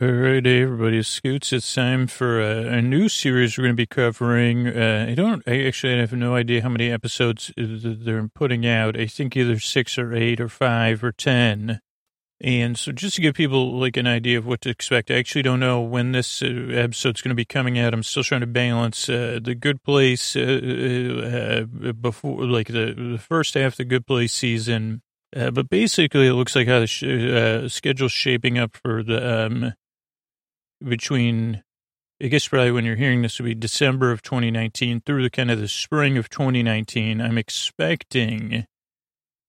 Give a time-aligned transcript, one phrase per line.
[0.00, 1.52] All right, everybody, it's Scoots.
[1.52, 4.68] It's time for a, a new series we're going to be covering.
[4.68, 7.64] Uh, I don't, I actually have no idea how many episodes uh,
[7.98, 8.96] they're putting out.
[8.96, 11.80] I think either six or eight or five or ten.
[12.40, 15.42] And so just to give people like an idea of what to expect, I actually
[15.42, 17.92] don't know when this uh, episode's going to be coming out.
[17.92, 23.18] I'm still trying to balance uh, the Good Place uh, uh, before, like the, the
[23.18, 25.02] first half of the Good Place season.
[25.34, 29.46] Uh, but basically, it looks like how the sh- uh, schedule's shaping up for the
[29.46, 29.74] um,
[30.86, 31.62] between,
[32.22, 35.50] I guess probably when you're hearing this will be December of 2019 through the kind
[35.50, 37.20] of the spring of 2019.
[37.20, 38.66] I'm expecting,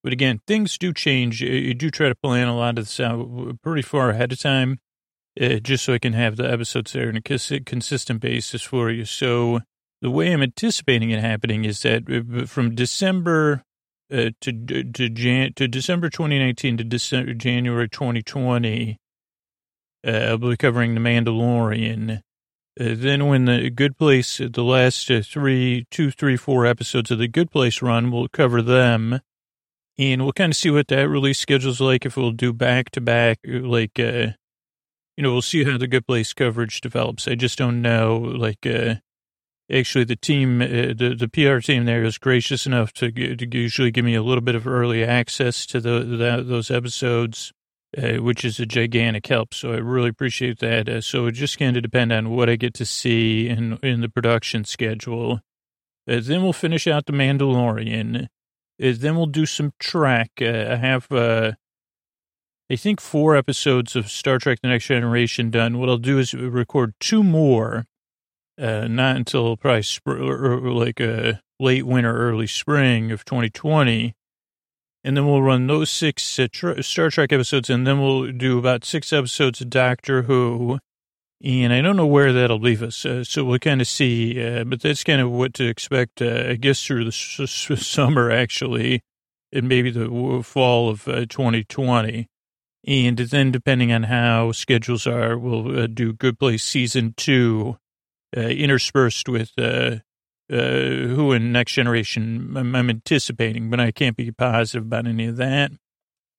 [0.04, 1.42] but again, things do change.
[1.42, 4.80] You do try to plan a lot of this out pretty far ahead of time,
[5.40, 9.06] uh, just so I can have the episodes there on a consistent basis for you.
[9.06, 9.62] So
[10.02, 13.64] the way I'm anticipating it happening is that uh, from December
[14.12, 18.98] uh, to to Jan to December 2019 to December January 2020,
[20.06, 22.22] uh, I'll be covering The Mandalorian.
[22.80, 27.20] Uh, then, when the Good Place, the last uh, three, two, three, four episodes of
[27.20, 29.20] the Good Place run, we'll cover them,
[29.98, 32.06] and we'll kind of see what that release schedule's like.
[32.06, 34.28] If we'll do back to back, like, uh,
[35.18, 37.28] you know, we'll see how the Good Place coverage develops.
[37.28, 38.18] I just don't know.
[38.18, 38.96] Like, uh,
[39.70, 43.92] actually, the team, uh, the the PR team there is gracious enough to, to usually
[43.92, 47.52] give me a little bit of early access to the, the those episodes
[47.98, 49.54] uh, which is a gigantic help.
[49.54, 50.88] So I really appreciate that.
[50.88, 54.02] Uh, so it just kind of depend on what I get to see in in
[54.02, 55.42] the production schedule.
[56.08, 58.26] Uh, then we'll finish out the Mandalorian.
[58.26, 58.28] Uh,
[58.78, 60.32] then we'll do some track.
[60.42, 61.54] Uh, I have, uh,
[62.72, 65.80] I think, four episodes of Star Trek: The Next Generation done.
[65.80, 67.86] What I'll do is record two more.
[68.58, 71.00] not until probably sp- or, or like
[71.60, 74.14] late winter, early spring of 2020
[75.04, 79.14] and then we'll run those six Star Trek episodes, and then we'll do about six
[79.14, 80.80] episodes of Doctor Who.
[81.42, 84.44] And I don't know where that'll leave us, uh, so we'll kind of see.
[84.46, 87.88] Uh, but that's kind of what to expect, uh, I guess, through the s- s-
[87.88, 89.02] summer, actually,
[89.54, 92.20] and maybe the fall of 2020.
[92.20, 97.78] Uh, and then, depending on how schedules are, we'll uh, do Good Place season two,
[98.36, 99.52] interspersed with
[100.52, 105.28] uh, who in Next Generation I'm, I'm, anticipating, but I can't be positive about any
[105.28, 105.72] of that.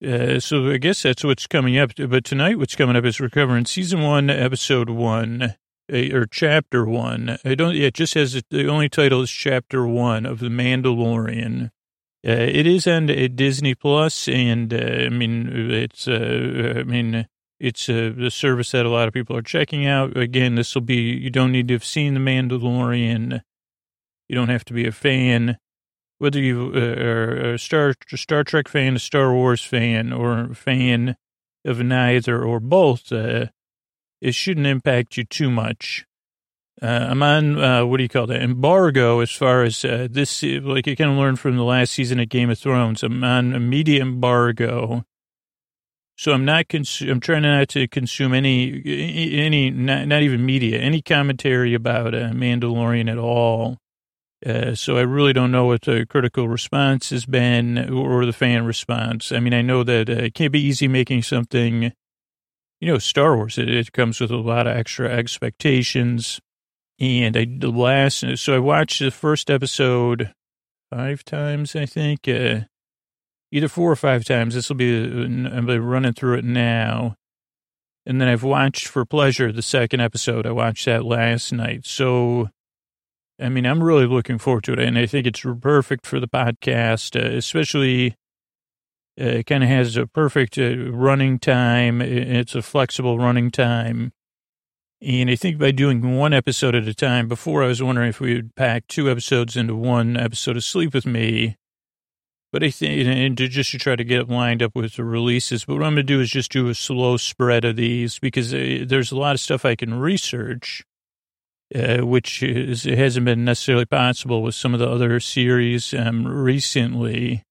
[0.04, 1.92] Uh, so I guess that's what's coming up.
[1.96, 5.54] But tonight, what's coming up is we're season one, episode one,
[5.92, 7.38] uh, or chapter one.
[7.44, 7.76] I don't.
[7.76, 11.70] It just has the only title is chapter one of the Mandalorian.
[12.26, 16.08] Uh, it is on Disney Plus, and uh, I mean it's.
[16.08, 17.26] Uh, I mean
[17.60, 20.16] it's the service that a lot of people are checking out.
[20.16, 20.96] Again, this will be.
[20.96, 23.42] You don't need to have seen the Mandalorian
[24.30, 25.58] you don't have to be a fan,
[26.18, 30.54] whether you uh, are a Star Star Trek fan, a Star Wars fan, or a
[30.54, 31.16] fan
[31.64, 33.10] of neither or both.
[33.10, 33.46] Uh,
[34.20, 36.06] it shouldn't impact you too much.
[36.80, 40.44] Uh, I'm on uh, what do you call that embargo as far as uh, this.
[40.44, 43.02] Like you kind of learned from the last season of Game of Thrones.
[43.02, 45.04] I'm on a media embargo,
[46.16, 46.68] so I'm not.
[46.68, 52.14] Cons- I'm trying not to consume any any not, not even media, any commentary about
[52.14, 53.78] uh, Mandalorian at all.
[54.44, 58.64] Uh, so I really don't know what the critical response has been or the fan
[58.64, 59.32] response.
[59.32, 61.92] I mean, I know that uh, it can't be easy making something,
[62.80, 63.58] you know, Star Wars.
[63.58, 66.40] It, it comes with a lot of extra expectations.
[66.98, 70.32] And I, the last, so I watched the first episode
[70.90, 72.60] five times, I think, uh,
[73.52, 74.54] either four or five times.
[74.54, 77.14] This will be, I'm running through it now.
[78.06, 80.46] And then I've watched for pleasure the second episode.
[80.46, 81.84] I watched that last night.
[81.84, 82.48] So,
[83.40, 86.28] I mean, I'm really looking forward to it, and I think it's perfect for the
[86.28, 88.16] podcast, uh, especially.
[89.20, 92.00] Uh, it kind of has a perfect uh, running time.
[92.00, 94.12] It's a flexible running time.
[95.02, 98.20] And I think by doing one episode at a time, before I was wondering if
[98.20, 101.56] we would pack two episodes into one episode of Sleep with Me.
[102.52, 105.64] But I think, and to just to try to get lined up with the releases.
[105.64, 108.52] But what I'm going to do is just do a slow spread of these because
[108.52, 110.84] uh, there's a lot of stuff I can research
[111.74, 117.44] uh, which is, hasn't been necessarily possible with some of the other series um, recently.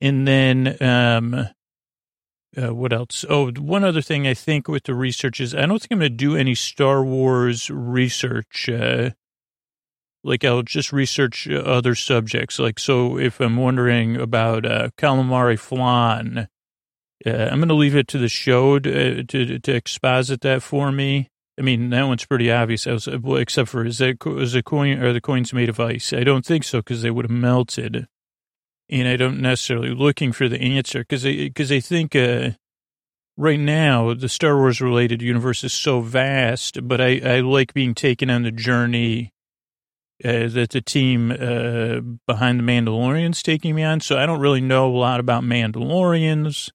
[0.00, 1.48] And then, um,
[2.56, 3.24] uh, what else?
[3.28, 6.10] Oh, one other thing I think with the research is I don't think I'm going
[6.10, 8.68] to do any Star Wars research.
[8.68, 9.10] Uh,
[10.24, 12.58] like I'll just research other subjects.
[12.58, 16.48] Like, so if I'm wondering about uh, calamari flan,
[17.24, 20.90] uh, I'm going to leave it to the show to, to, to exposit that for
[20.90, 21.30] me.
[21.58, 22.86] I mean, that one's pretty obvious.
[22.86, 26.12] Was, well, except for is that is the coin are the coins made of ice?
[26.12, 28.06] I don't think so because they would have melted.
[28.88, 32.50] And I don't necessarily looking for the answer because I because I think uh,
[33.36, 37.94] right now the Star Wars related universe is so vast, but I, I like being
[37.94, 39.32] taken on the journey
[40.24, 44.00] uh, that the team uh, behind the Mandalorians taking me on.
[44.00, 46.70] So I don't really know a lot about Mandalorians.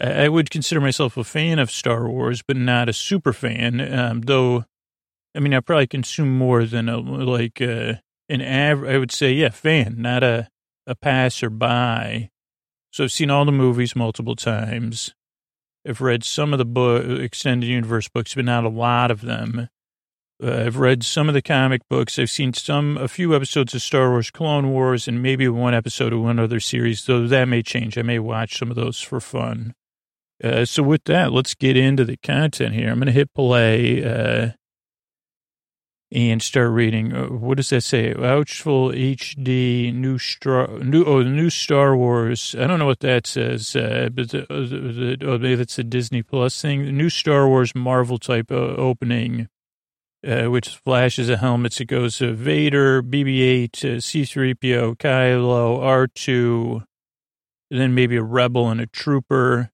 [0.00, 3.80] I would consider myself a fan of Star Wars, but not a super fan.
[3.80, 4.64] Um, though,
[5.34, 7.94] I mean, I probably consume more than a like uh,
[8.28, 8.94] an average.
[8.94, 10.48] I would say, yeah, fan, not a
[10.86, 12.30] a passerby.
[12.90, 15.14] So I've seen all the movies multiple times.
[15.86, 19.68] I've read some of the book, extended universe books, but not a lot of them.
[20.42, 22.18] Uh, I've read some of the comic books.
[22.18, 26.12] I've seen some, a few episodes of Star Wars Clone Wars and maybe one episode
[26.12, 27.98] of one other series, though that may change.
[27.98, 29.74] I may watch some of those for fun.
[30.42, 32.90] Uh, so with that, let's get into the content here.
[32.90, 34.50] I'm going to hit play uh,
[36.12, 37.12] and start reading.
[37.12, 38.14] Uh, what does that say?
[38.14, 42.54] Ouchful HD new Star new oh new Star Wars.
[42.58, 46.22] I don't know what that says, uh, but the, the, oh maybe that's a Disney
[46.22, 46.84] Plus thing.
[46.84, 49.48] The new Star Wars Marvel type uh, opening
[50.26, 51.80] uh, which flashes of helmets.
[51.80, 56.84] It goes to Vader, BB-8, C-3PO, Kylo, R2,
[57.70, 59.70] then maybe a rebel and a trooper,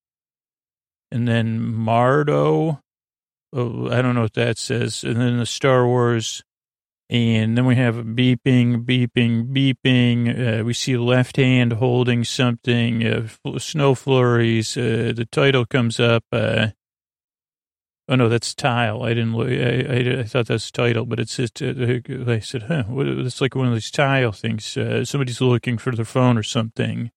[1.14, 2.80] and then Mardo.
[3.52, 5.04] Oh, I don't know what that says.
[5.04, 6.42] And then the Star Wars,
[7.08, 10.60] and then we have beeping, beeping, beeping.
[10.60, 13.28] Uh, we see left hand holding something, uh,
[13.58, 14.76] snow flurries.
[14.76, 16.24] Uh, the title comes up.
[16.32, 16.68] Uh,
[18.06, 19.02] Oh no, that's tile.
[19.02, 19.48] I didn't look.
[19.48, 21.62] I, I, I thought that's title, but it's just.
[21.62, 26.04] I said, "Huh, it's like one of these tile things." Uh, somebody's looking for their
[26.04, 27.10] phone or something.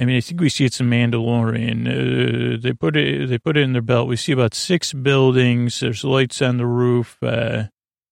[0.00, 1.86] I mean, I think we see it's a Mandalorian.
[1.86, 3.28] Uh, they put it.
[3.28, 4.08] They put it in their belt.
[4.08, 5.80] We see about six buildings.
[5.80, 7.64] There's lights on the roof, uh,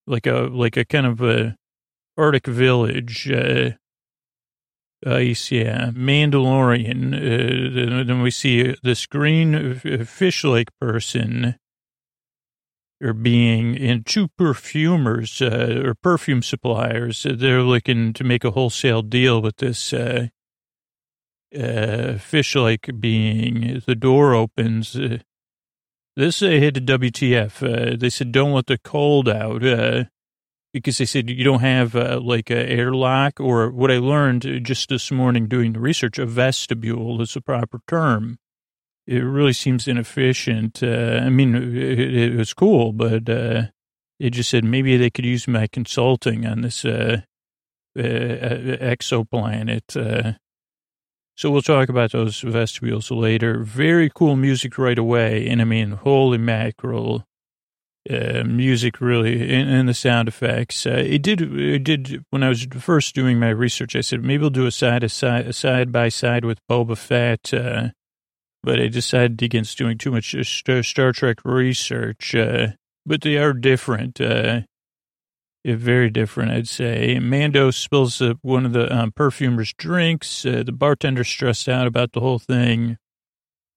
[0.05, 1.55] like a like a kind of a
[2.15, 3.31] Arctic village.
[3.31, 3.71] Uh,
[5.05, 7.15] ice, yeah, Mandalorian.
[7.15, 9.75] Uh, then we see this green
[10.05, 11.55] fish-like person
[13.01, 17.25] or being in two perfumers uh, or perfume suppliers.
[17.27, 20.27] They're looking to make a wholesale deal with this uh,
[21.57, 23.81] uh, fish-like being.
[23.85, 24.95] The door opens.
[24.95, 25.19] Uh,
[26.15, 27.63] this uh, hit a WTF.
[27.63, 30.05] Uh, they said, don't let the cold out uh,
[30.73, 35.11] because they said you don't have like an airlock or what I learned just this
[35.11, 38.37] morning doing the research, a vestibule is the proper term
[39.07, 40.83] it really seems inefficient.
[40.83, 45.65] I mean, it, it, was cool, but it just said maybe they could use my
[45.65, 46.85] consulting on this
[47.95, 50.37] exoplanet.
[51.39, 51.41] Uh.
[51.41, 53.59] so we'll talk about those vestibules later.
[53.63, 57.25] Very cool music right away, and I mean, holy mackerel.
[58.09, 60.85] Uh, music really and, and, the sound effects.
[60.85, 61.41] Uh, it did.
[61.41, 63.95] It did when I was first doing my research.
[63.95, 67.53] I said maybe we'll do a side a side by side with Boba Fett.
[67.53, 67.89] Uh,
[68.63, 72.35] but I decided against doing too much uh, Star Trek research.
[72.35, 72.69] Uh,
[73.05, 74.19] but they are different,
[75.67, 77.19] uh, very different, I'd say.
[77.19, 80.45] Mando spills uh, one of the um, perfumer's drinks.
[80.45, 82.97] Uh, the bartender's stressed out about the whole thing.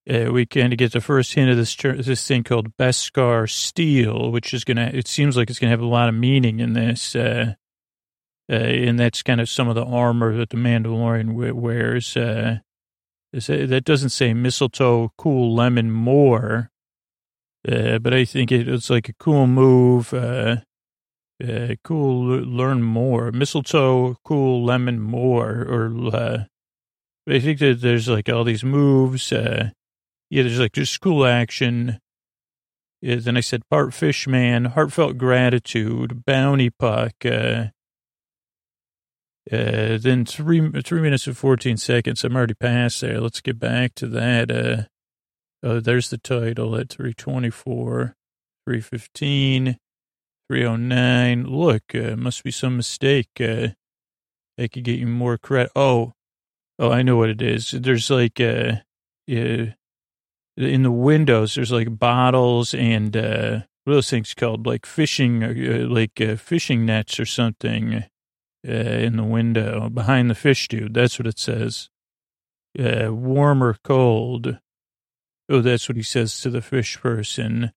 [0.09, 4.31] Uh, we kind of get the first hint of this this thing called Beskar Steel,
[4.31, 4.91] which is gonna.
[4.93, 7.55] It seems like it's gonna have a lot of meaning in this, and
[8.49, 12.15] that's kind of some of the armor that the Mandalorian wears
[13.33, 16.69] that doesn't say mistletoe, cool lemon more,
[17.65, 20.13] uh, but I think it, it's like a cool move.
[21.41, 23.31] Uh, cool, learn more.
[23.31, 26.43] Mistletoe, cool lemon more, or uh,
[27.27, 29.31] I think that there's like all these moves.
[29.31, 29.69] Uh,
[30.29, 31.99] yeah, there's like just cool action.
[33.01, 37.67] Yeah, then I said part fish man, heartfelt gratitude, bounty puck, uh,
[39.51, 42.23] uh, then three three minutes and fourteen seconds.
[42.23, 43.19] I'm already past there.
[43.19, 44.49] Let's get back to that.
[44.49, 44.83] Uh,
[45.61, 48.15] oh, there's the title at three twenty four,
[48.65, 49.77] three fifteen,
[50.49, 51.45] three oh nine.
[51.45, 53.29] Look, uh, must be some mistake.
[53.39, 53.69] Uh,
[54.57, 55.71] I could get you more credit.
[55.75, 56.13] Oh,
[56.79, 57.71] oh, I know what it is.
[57.71, 58.73] There's like uh,
[59.29, 59.65] uh
[60.57, 61.55] in the windows.
[61.55, 64.65] There's like bottles and uh, what are those things called?
[64.65, 68.05] Like fishing, uh, like uh, fishing nets or something
[68.67, 70.93] uh, in the window behind the fish dude.
[70.93, 71.89] That's what it says.
[72.77, 74.59] Uh, warm or cold.
[75.49, 77.73] Oh, that's what he says to the fish person.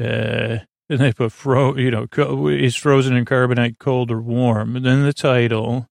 [0.00, 0.58] Uh,
[0.88, 2.06] and they put fro, you know,
[2.48, 4.76] is frozen in carbonite cold or warm?
[4.76, 5.86] And then the title.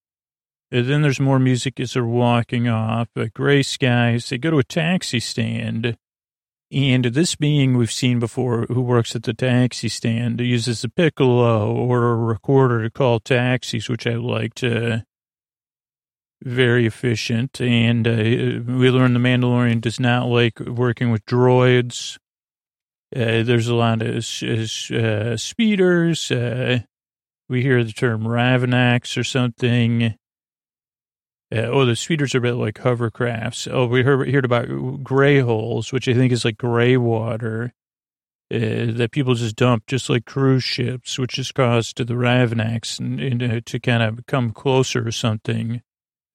[0.71, 3.07] And then there's more music as they're walking off.
[3.15, 4.29] Uh, gray skies.
[4.29, 5.97] They go to a taxi stand.
[6.69, 11.73] And this being we've seen before, who works at the taxi stand, uses a piccolo
[11.73, 14.63] or a recorder to call taxis, which I liked.
[14.63, 14.99] Uh,
[16.43, 17.61] very efficient.
[17.61, 22.17] And uh, we learn the Mandalorian does not like working with droids.
[23.15, 26.31] Uh, there's a lot of uh, speeders.
[26.31, 26.79] Uh,
[27.47, 30.15] we hear the term Ravanax or something.
[31.49, 33.71] Uh, oh, the speeders are a bit like hovercrafts.
[33.71, 37.73] Oh, we heard, heard about gray holes, which I think is like gray water
[38.53, 43.21] uh, that people just dump, just like cruise ships, which is caused the Ravanax and,
[43.21, 45.81] and uh, to kind of come closer or something.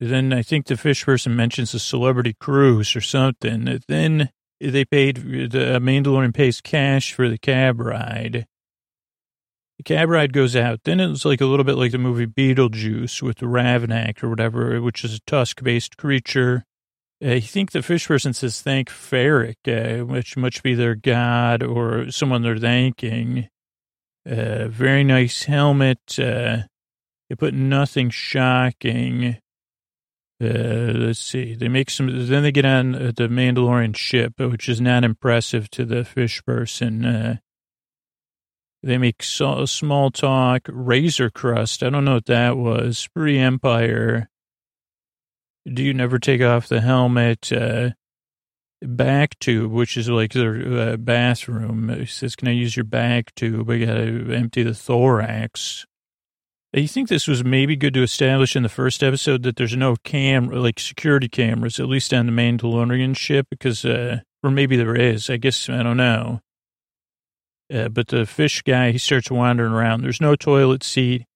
[0.00, 3.80] Then I think the fish person mentions a celebrity cruise or something.
[3.88, 4.30] Then
[4.71, 8.47] they paid, the Mandalorian pays cash for the cab ride.
[9.78, 10.81] The cab ride goes out.
[10.85, 14.81] Then it's like a little bit like the movie Beetlejuice with the Ravanac or whatever,
[14.81, 16.64] which is a tusk-based creature.
[17.25, 22.11] I think the fish person says thank Ferric, uh, which must be their god or
[22.11, 23.49] someone they're thanking.
[24.28, 26.19] Uh, very nice helmet.
[26.19, 26.62] Uh,
[27.28, 29.38] they put nothing shocking.
[30.42, 31.54] Uh, let's see.
[31.54, 32.26] They make some.
[32.26, 36.44] Then they get on uh, the Mandalorian ship, which is not impressive to the fish
[36.44, 37.04] person.
[37.04, 37.37] Uh,
[38.82, 40.62] they make so, small talk.
[40.68, 41.82] Razor crust.
[41.82, 43.08] I don't know what that was.
[43.14, 44.28] Pre Empire.
[45.72, 47.52] Do you never take off the helmet?
[47.52, 47.90] Uh,
[48.82, 51.90] back tube, which is like their uh, bathroom.
[51.90, 53.70] It says, "Can I use your back tube?
[53.70, 55.87] I gotta empty the thorax."
[56.74, 59.96] You think this was maybe good to establish in the first episode that there's no
[60.04, 64.94] cam, like security cameras, at least on the Mandalorian ship, because, uh, or maybe there
[64.94, 65.28] is.
[65.28, 66.40] I guess I don't know.
[67.72, 70.02] Uh, but the fish guy, he starts wandering around.
[70.02, 71.26] There's no toilet seat.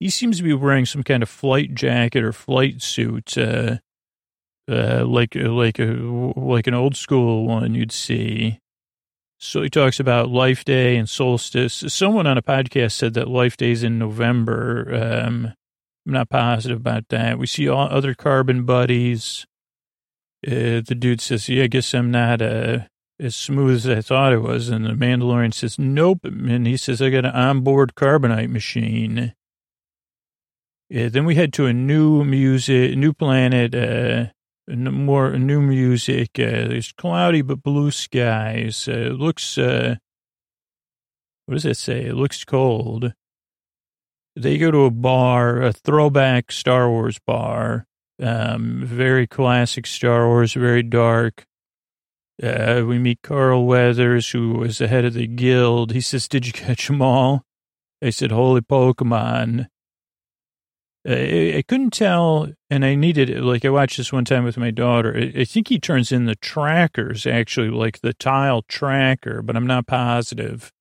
[0.00, 3.78] He seems to be wearing some kind of flight jacket or flight suit, uh,
[4.70, 5.84] uh, like like a
[6.36, 8.60] like an old school one you'd see.
[9.44, 11.84] So he talks about Life Day and solstice.
[11.88, 14.88] Someone on a podcast said that Life Day is in November.
[14.90, 15.52] Um,
[16.06, 17.38] I'm not positive about that.
[17.38, 19.46] We see all other carbon buddies.
[20.46, 22.78] Uh, the dude says, yeah, I guess I'm not uh,
[23.20, 24.70] as smooth as I thought it was.
[24.70, 26.20] And the Mandalorian says, nope.
[26.24, 29.34] And he says, I got an onboard carbonite machine.
[30.90, 33.74] Uh, then we head to a new music, new planet.
[33.74, 34.32] Uh,
[34.68, 36.38] more new music.
[36.38, 38.88] Uh, cloudy but blue skies.
[38.88, 39.96] Uh, it looks, uh,
[41.46, 42.06] what does it say?
[42.06, 43.12] It looks cold.
[44.36, 47.86] They go to a bar, a throwback Star Wars bar.
[48.20, 51.46] Um, very classic Star Wars, very dark.
[52.42, 55.92] Uh, we meet Carl Weathers, who was the head of the guild.
[55.92, 57.44] He says, Did you catch them all?
[58.02, 59.68] I said, Holy Pokemon.
[61.06, 63.42] I, I, couldn't tell, and I needed it.
[63.42, 65.14] Like I watched this one time with my daughter.
[65.16, 69.66] I, I, think he turns in the trackers, actually, like the tile tracker, but I'm
[69.66, 70.72] not positive.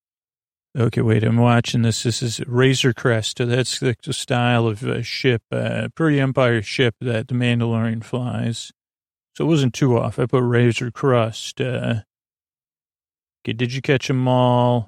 [0.78, 2.04] Okay, wait, I'm watching this.
[2.04, 3.38] This is Razor Crest.
[3.38, 8.72] That's the, the style of a ship, uh, pretty Empire ship that the Mandalorian flies.
[9.36, 10.18] So it wasn't too off.
[10.18, 11.60] I put Razor Crust.
[11.60, 12.02] Uh,
[13.44, 14.88] okay, did you catch them all?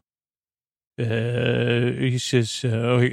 [0.97, 3.09] Uh, he says, uh, oh, he,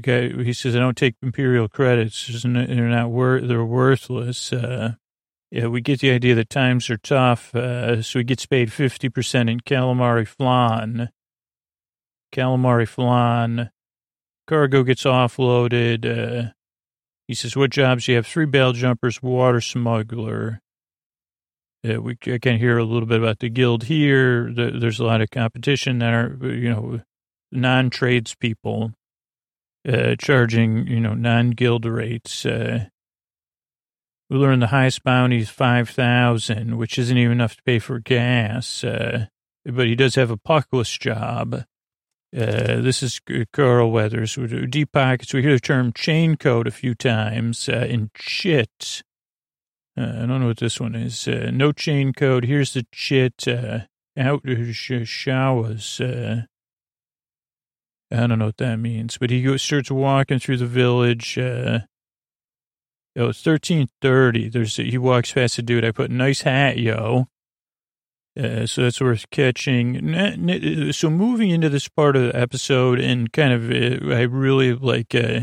[0.00, 2.42] he, he, says, I don't take imperial credits.
[2.42, 4.54] They're not worth, they're worthless.
[4.54, 4.94] Uh,
[5.50, 7.54] yeah, we get the idea that times are tough.
[7.54, 11.10] Uh, so he gets paid 50% in calamari flan.
[12.32, 13.70] Calamari flan.
[14.46, 16.06] Cargo gets offloaded.
[16.06, 16.52] Uh,
[17.28, 18.26] he says, what jobs do you have?
[18.26, 20.62] Three bail jumpers, water smuggler.
[21.86, 24.50] Uh, we I can hear a little bit about the guild here.
[24.52, 27.00] There's a lot of competition that are, you know,
[27.52, 28.92] non-tradespeople
[29.88, 32.44] uh, charging, you know, non-guild rates.
[32.44, 32.86] Uh,
[34.28, 38.82] we learned the highest bounty is 5000 which isn't even enough to pay for gas.
[38.82, 39.26] Uh,
[39.64, 41.64] but he does have a puckless job.
[42.34, 43.20] Uh, this is
[43.52, 44.36] Carl Weathers.
[44.68, 45.32] Deep pockets.
[45.32, 49.02] We hear the term chain code a few times uh, in chit.
[49.96, 51.26] Uh, I don't know what this one is.
[51.26, 52.44] Uh, no chain code.
[52.44, 53.48] Here's the chit.
[53.48, 53.80] Uh,
[54.18, 54.42] out
[55.04, 56.00] showers.
[58.12, 61.38] Uh, I don't know what that means, but he goes, starts walking through the village.
[61.38, 61.80] Uh,
[63.16, 64.48] oh, it's thirteen thirty.
[64.48, 65.84] There's he walks past a dude.
[65.84, 67.26] I put nice hat, yo.
[68.38, 70.92] Uh, so that's worth catching.
[70.92, 75.14] So moving into this part of the episode, and kind of, uh, I really like
[75.14, 75.40] uh,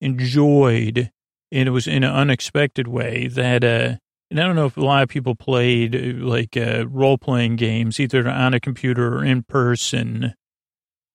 [0.00, 1.10] enjoyed,
[1.50, 3.64] and it was in an unexpected way that.
[3.64, 3.96] Uh,
[4.30, 7.56] and I don't know if a lot of people played uh, like uh, role playing
[7.56, 10.34] games, either on a computer or in person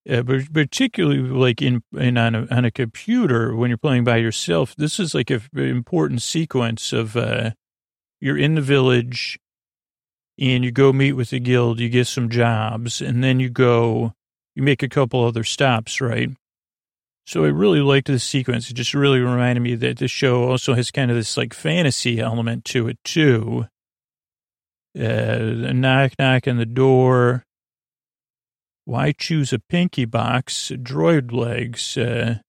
[0.10, 4.18] uh, but particularly like in, in on a, on a computer when you're playing by
[4.18, 7.51] yourself, this is like an important sequence of uh,
[8.20, 9.39] you're in the village
[10.39, 14.13] and you go meet with the guild, you get some jobs, and then you go,
[14.56, 16.30] you make a couple other stops, right?
[17.25, 18.72] So I really liked this sequence.
[18.72, 22.20] It just really reminded me that this show also has kind of this like fantasy
[22.20, 23.68] element to it too.
[25.00, 25.38] Uh,
[25.74, 27.46] knock, knock on the door.
[28.89, 30.72] Why choose a pinky box?
[30.75, 31.96] Droid legs.
[31.96, 32.39] Uh,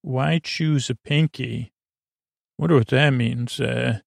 [0.00, 1.74] why choose a pinky?
[2.56, 3.60] Wonder what that means.
[3.60, 3.98] Uh,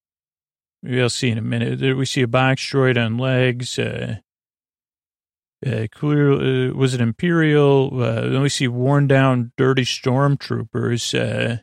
[0.91, 1.77] I'll see in a minute.
[1.77, 3.77] There we see a box droid on legs.
[3.77, 4.15] Uh,
[5.63, 7.91] uh, clear, uh, was it Imperial?
[8.01, 11.13] Uh, then we see worn down, dirty stormtroopers.
[11.13, 11.57] Uh,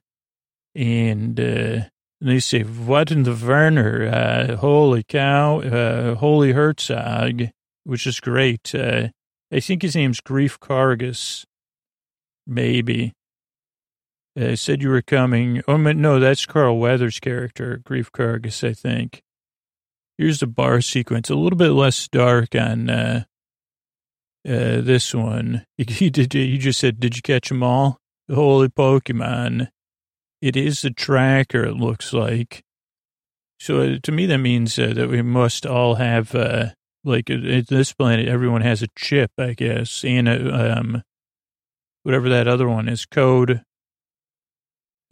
[0.77, 1.87] and, uh,
[2.21, 4.07] they say, what in the Werner?
[4.07, 7.49] Uh, holy cow, uh, holy Herzog,
[7.83, 8.73] which is great.
[8.73, 9.09] Uh,
[9.55, 11.45] I think his name's Greef Kargas.
[12.47, 13.13] Maybe.
[14.39, 15.63] Uh, said you were coming.
[15.69, 19.23] Oh, no, that's Carl Weathers' character, Greef Kargas, I think.
[20.19, 23.25] Here's the bar sequence, a little bit less dark on uh,
[24.47, 25.65] uh, this one.
[25.77, 26.33] He, did.
[26.33, 27.99] He just said, "Did you catch them all?"
[28.33, 29.69] Holy Pokemon!
[30.41, 31.65] It is a tracker.
[31.65, 32.63] It looks like.
[33.59, 36.71] So uh, to me, that means uh, that we must all have, uh,
[37.05, 41.03] like, at this planet, everyone has a chip, I guess, and a, um,
[42.03, 43.63] whatever that other one is, code.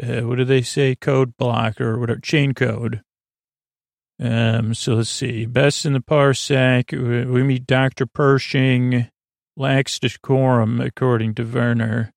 [0.03, 0.95] Uh, what do they say?
[0.95, 3.03] Code block or whatever, chain code.
[4.21, 5.47] Um, so let's see.
[5.47, 6.93] Best in the parsec.
[6.93, 8.07] We meet Dr.
[8.07, 9.09] Pershing.
[9.57, 12.13] Lacks decorum, according to Werner.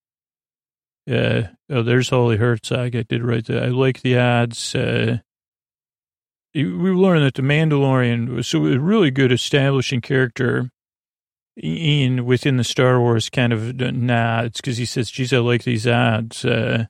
[1.10, 2.96] Uh, oh, there's Holy Herzog.
[2.96, 3.63] I did right there.
[3.63, 4.74] I like the odds.
[4.74, 5.17] Uh,
[6.64, 10.70] we learned that the Mandalorian was so a really good establishing character
[11.58, 14.44] in within the Star Wars kind of nah.
[14.44, 16.86] It's because he says, "Geez, I like these odds." Uh,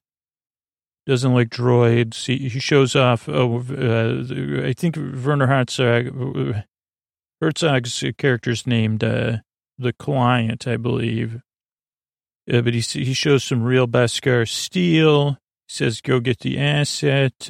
[1.08, 2.26] doesn't like droids.
[2.26, 3.30] He, he shows off.
[3.30, 6.64] Oh, uh, I think Werner Herzog.
[7.42, 9.38] Herzog's character's named uh,
[9.78, 11.42] the client, I believe.
[12.52, 15.38] Uh, but he he shows some real Beskar steel.
[15.68, 17.50] He says, "Go get the asset."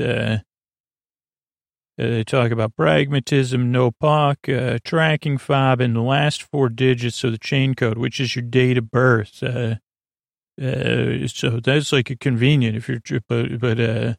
[1.98, 7.24] Uh, they talk about pragmatism, no puck, uh, tracking fob, and the last four digits
[7.24, 9.42] of the chain code, which is your date of birth.
[9.42, 9.76] Uh,
[10.62, 14.14] uh so that's like a convenient if you're, but, but, uh,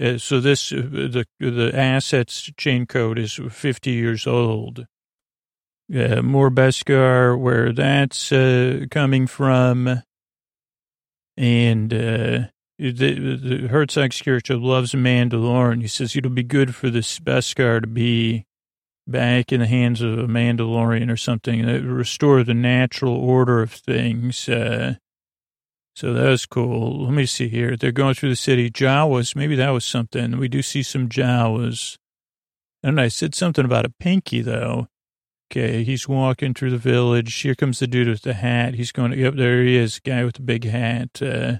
[0.00, 4.86] uh so this, the, the assets chain code is 50 years old
[5.94, 8.28] uh, more Beskar, where that's
[8.90, 10.02] coming from.
[11.36, 15.82] And uh, the, the Herzog's character loves Mandalorian.
[15.82, 18.46] He says it'll be good for this Beskar to be
[19.06, 23.72] back in the hands of a Mandalorian or something that restore the natural order of
[23.72, 24.48] things.
[24.48, 24.96] Uh,
[25.96, 27.04] so that was cool.
[27.04, 27.76] Let me see here.
[27.76, 28.70] They're going through the city.
[28.70, 30.38] Jawas, maybe that was something.
[30.38, 31.96] We do see some Jawas.
[32.84, 34.86] And I said something about a pinky, though.
[35.50, 37.34] Okay, he's walking through the village.
[37.34, 38.74] Here comes the dude with the hat.
[38.74, 41.20] He's going, yep, there he is, guy with the big hat.
[41.20, 41.56] Uh,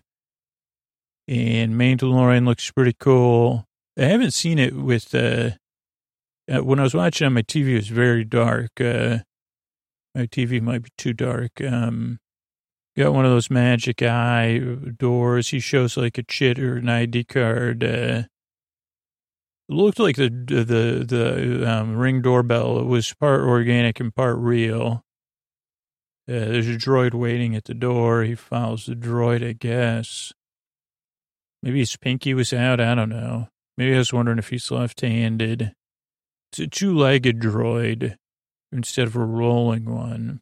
[1.28, 3.66] and Mandalorian looks pretty cool.
[3.98, 5.50] I haven't seen it with, uh,
[6.50, 8.80] uh, when I was watching on my TV, it was very dark.
[8.80, 9.18] Uh,
[10.14, 11.60] my TV might be too dark.
[11.60, 12.18] Um,
[12.96, 14.58] got one of those magic eye
[14.96, 15.50] doors.
[15.50, 17.84] He shows like a chit or an ID card.
[17.84, 18.22] Uh,
[19.68, 25.04] looked like the the the um, ring doorbell It was part organic and part real.
[26.28, 28.22] Uh, there's a droid waiting at the door.
[28.22, 30.32] He follows the droid, I guess.
[31.62, 32.81] Maybe his pinky was out.
[32.81, 33.49] I don't know.
[33.77, 35.73] Maybe I was wondering if he's left-handed.
[36.53, 38.16] It's a two-legged droid
[38.73, 40.40] instead of a rolling one.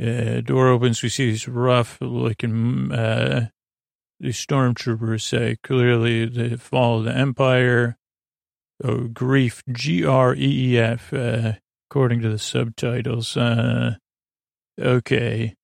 [0.00, 1.02] Uh, door opens.
[1.02, 3.48] We see these rough-looking uh,
[4.20, 7.96] these stormtroopers say clearly the fall of the Empire
[8.82, 11.54] oh, grief, G R E E F, uh,
[11.90, 13.36] according to the subtitles.
[13.36, 13.96] Uh,
[14.80, 15.54] okay.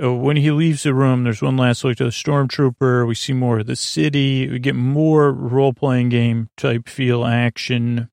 [0.00, 3.06] Oh, when he leaves the room, there's one last look to the stormtrooper.
[3.06, 4.48] We see more of the city.
[4.48, 8.08] We get more role playing game type feel action.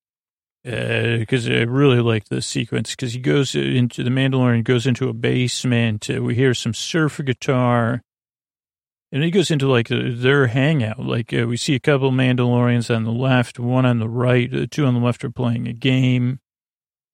[0.63, 2.91] Because uh, I really like this sequence.
[2.91, 6.07] Because he goes into the Mandalorian goes into a basement.
[6.07, 8.03] Uh, we hear some surf guitar.
[9.11, 10.99] And he goes into like their hangout.
[10.99, 14.49] Like uh, we see a couple Mandalorians on the left, one on the right.
[14.51, 16.39] The two on the left are playing a game.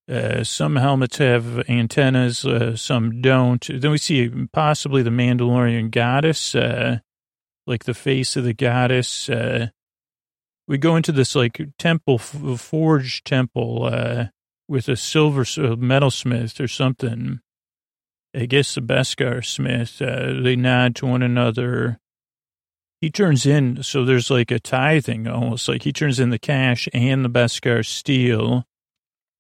[0.10, 3.68] Uh, some helmets have antennas, uh, some don't.
[3.70, 7.00] Then we see possibly the Mandalorian goddess, uh,
[7.66, 9.30] like the face of the goddess.
[9.30, 9.68] Uh,
[10.68, 14.26] we go into this like temple, forged temple uh,
[14.68, 17.42] with a silver metalsmith or something
[18.36, 22.00] I guess the Beskar Smith, they nod to one another.
[23.02, 26.88] He turns in, so there's like a tithing almost, like he turns in the cash
[26.94, 28.66] and the Beskar steel.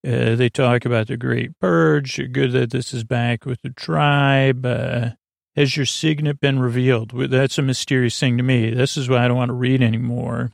[0.05, 4.65] Uh, they talk about the Great Purge, good that this is back with the tribe.
[4.65, 5.09] Uh,
[5.55, 7.11] Has your signet been revealed?
[7.13, 8.69] That's a mysterious thing to me.
[8.69, 10.51] This is why I don't want to read anymore.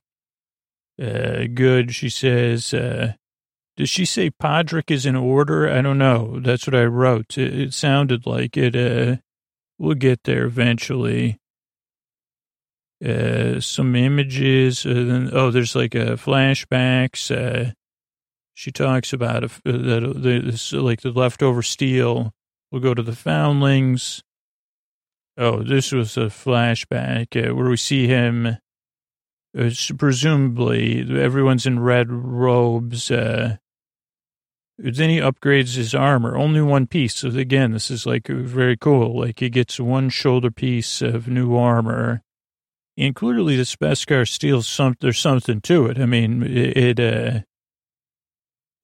[1.02, 2.74] Uh, good, she says.
[2.74, 3.14] Uh,
[3.76, 5.70] does she say Podrick is in order?
[5.70, 6.40] I don't know.
[6.40, 7.38] That's what I wrote.
[7.38, 8.76] It, it sounded like it.
[8.76, 9.18] Uh,
[9.78, 11.40] we'll get there eventually.
[13.04, 14.86] Uh, some images.
[14.86, 17.30] Uh, then, oh, there's like a flashbacks.
[17.30, 17.72] Uh,
[18.54, 22.34] she talks about if, uh, that this, like the leftover steel
[22.72, 24.24] will go to the foundlings.
[25.38, 28.58] Oh, this was a flashback uh, where we see him.
[29.58, 33.10] Uh, presumably, everyone's in red robes.
[33.10, 33.58] Uh,
[34.78, 37.18] then he upgrades his armor, only one piece.
[37.18, 39.20] So again, this is like very cool.
[39.20, 42.22] Like he gets one shoulder piece of new armor,
[42.98, 44.96] and clearly the Beskar steals some.
[45.00, 46.00] There's something to it.
[46.00, 47.46] I mean, it.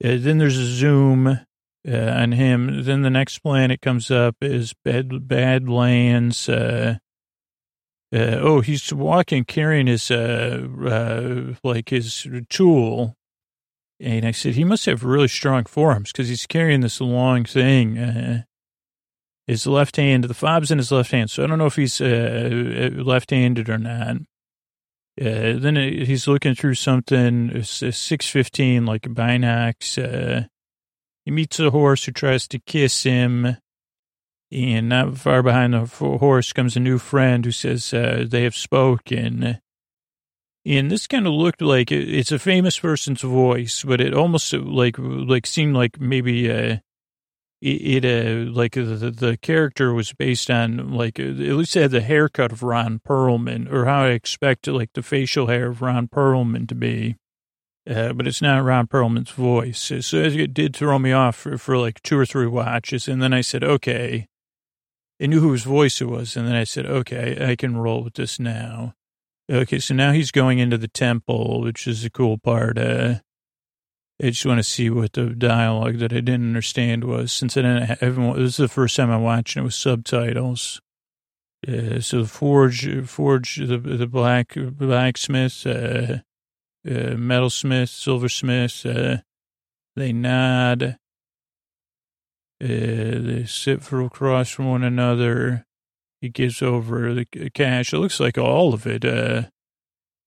[0.04, 1.42] Uh, then there's a zoom uh,
[1.86, 2.84] on him.
[2.84, 6.50] Then the next planet comes up is Bad Badlands.
[6.50, 6.98] Uh,
[8.14, 13.16] uh, oh, he's walking carrying his uh, uh, like his tool
[14.00, 18.46] and I said, he must have really strong forearms because he's carrying this long thing.
[19.46, 21.30] His left hand, the fob's in his left hand.
[21.30, 24.16] So I don't know if he's left handed or not.
[25.20, 29.98] Uh, then he's looking through something, 615, like a binocs.
[29.98, 30.48] Uh,
[31.26, 33.58] he meets a horse who tries to kiss him.
[34.52, 38.56] And not far behind the horse comes a new friend who says uh, they have
[38.56, 39.60] spoken.
[40.66, 44.96] And this kind of looked like it's a famous person's voice, but it almost like
[44.98, 46.78] like seemed like maybe uh,
[47.62, 52.02] it, it uh, like the, the character was based on like at least had the
[52.02, 56.68] haircut of Ron Perlman or how I expect like the facial hair of Ron Perlman
[56.70, 57.16] to be.
[57.90, 59.92] Uh, but it's not Ron Perlman's voice.
[60.02, 63.08] So it did throw me off for, for like two or three watches.
[63.08, 64.28] And then I said, okay.
[65.22, 66.38] I knew whose voice it was.
[66.38, 68.94] And then I said, okay, I can roll with this now.
[69.52, 72.78] Okay, so now he's going into the temple, which is a cool part.
[72.78, 73.16] Uh,
[74.22, 77.62] I just want to see what the dialogue that I didn't understand was, since I
[77.62, 80.82] didn't have, this is the first time I'm watching it with subtitles.
[81.68, 86.20] Uh, so the forge, forge, the the black blacksmith, uh,
[86.88, 89.18] uh, metalsmith, silversmith, uh,
[89.96, 90.98] they nod.
[92.62, 95.66] Uh, they sit for across from one another.
[96.22, 97.94] He gives over the cash.
[97.94, 99.44] It looks like all of it, uh,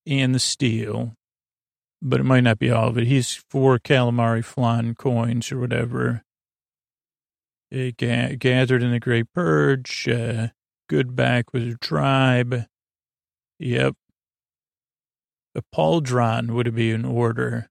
[0.06, 1.14] and the steel,
[2.02, 3.06] but it might not be all of it.
[3.06, 6.24] He's four calamari flan coins or whatever.
[7.70, 10.08] It ga- gathered in the Great Purge.
[10.08, 10.48] Uh,
[10.88, 12.66] good back with a tribe.
[13.58, 13.94] Yep.
[15.54, 17.70] A pauldron would be in order.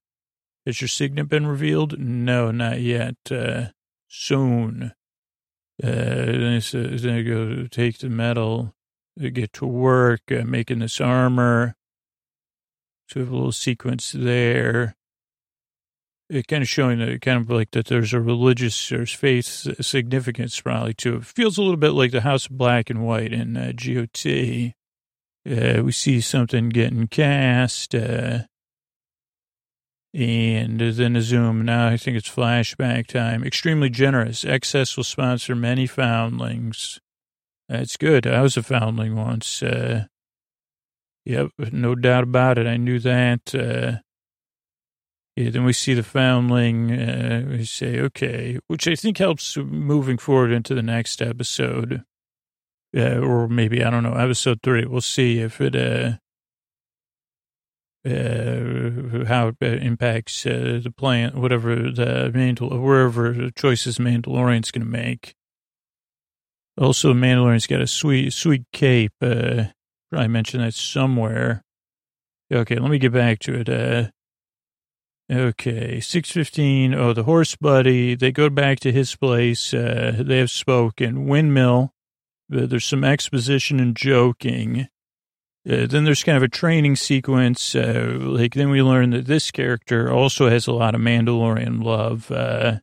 [0.64, 1.98] Has your signet been revealed?
[1.98, 3.16] No, not yet.
[3.30, 3.66] Uh,
[4.08, 4.92] soon.
[5.82, 8.74] Uh, then it's, uh, then I go take the metal,
[9.18, 11.74] get to work, uh, making this armor.
[13.12, 14.96] So we have a little sequence there.
[16.30, 20.58] It kind of showing that kind of like that there's a religious or faith significance
[20.58, 21.26] probably to it.
[21.26, 24.72] Feels a little bit like the House of Black and White in uh, GOT.
[25.44, 27.94] Uh, we see something getting cast.
[27.94, 28.44] Uh,
[30.14, 31.66] and then a zoom.
[31.66, 33.44] Now I think it's flashback time.
[33.44, 34.42] Extremely generous.
[34.42, 36.98] Excess will sponsor many foundlings.
[37.68, 38.26] That's good.
[38.26, 39.62] I was a foundling once.
[39.62, 40.06] Uh,
[41.24, 42.66] yep, no doubt about it.
[42.66, 43.54] I knew that.
[43.54, 44.00] Uh,
[45.36, 46.92] yeah, then we see the foundling.
[46.92, 52.02] Uh, we say, okay, which I think helps moving forward into the next episode.
[52.94, 54.84] Uh, or maybe, I don't know, episode three.
[54.84, 56.18] We'll see if it, uh,
[58.06, 64.84] uh, how it impacts uh, the plant, whatever the Mandal, wherever the choices Mandalorian's going
[64.84, 65.34] to make.
[66.76, 69.12] Also, Mandalorian's got a sweet, sweet cape.
[69.22, 69.64] Uh,
[70.12, 71.64] I mentioned that somewhere.
[72.52, 73.68] Okay, let me get back to it.
[73.68, 74.10] Uh,
[75.30, 76.94] okay, 615.
[76.94, 78.14] Oh, the horse buddy.
[78.14, 79.72] They go back to his place.
[79.72, 81.26] Uh, they have spoken.
[81.26, 81.92] Windmill.
[82.52, 84.88] Uh, there's some exposition and joking.
[85.68, 87.74] Uh, then there's kind of a training sequence.
[87.74, 92.30] Uh, like then we learn that this character also has a lot of Mandalorian love,
[92.32, 92.80] uh,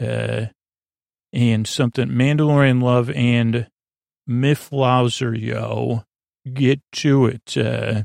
[0.00, 0.46] uh,
[1.32, 3.66] and something Mandalorian love and
[4.28, 6.04] Mifflauser yo
[6.52, 7.56] get to it.
[7.56, 8.02] Uh,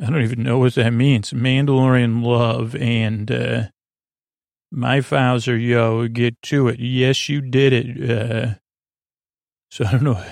[0.00, 1.32] I don't even know what that means.
[1.32, 3.62] Mandalorian love and uh,
[4.70, 6.80] my Fowler yo get to it.
[6.80, 8.10] Yes, you did it.
[8.10, 8.54] Uh,
[9.70, 10.24] so I don't know.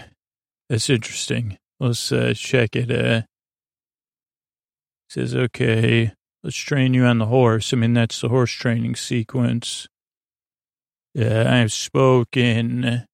[0.69, 1.59] That's interesting.
[1.81, 2.91] Let's uh, check it.
[2.91, 3.23] Uh,
[5.09, 6.13] says, okay,
[6.43, 7.73] let's train you on the horse.
[7.73, 9.89] I mean, that's the horse training sequence.
[11.19, 13.07] Uh, I have spoken.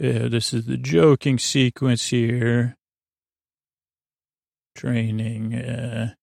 [0.00, 2.76] Uh, this is the joking sequence here.
[4.76, 5.54] Training.
[5.54, 6.14] Uh,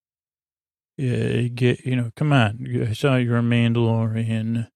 [0.98, 2.12] yeah, get you know.
[2.16, 4.70] Come on, I saw you're a Mandalorian.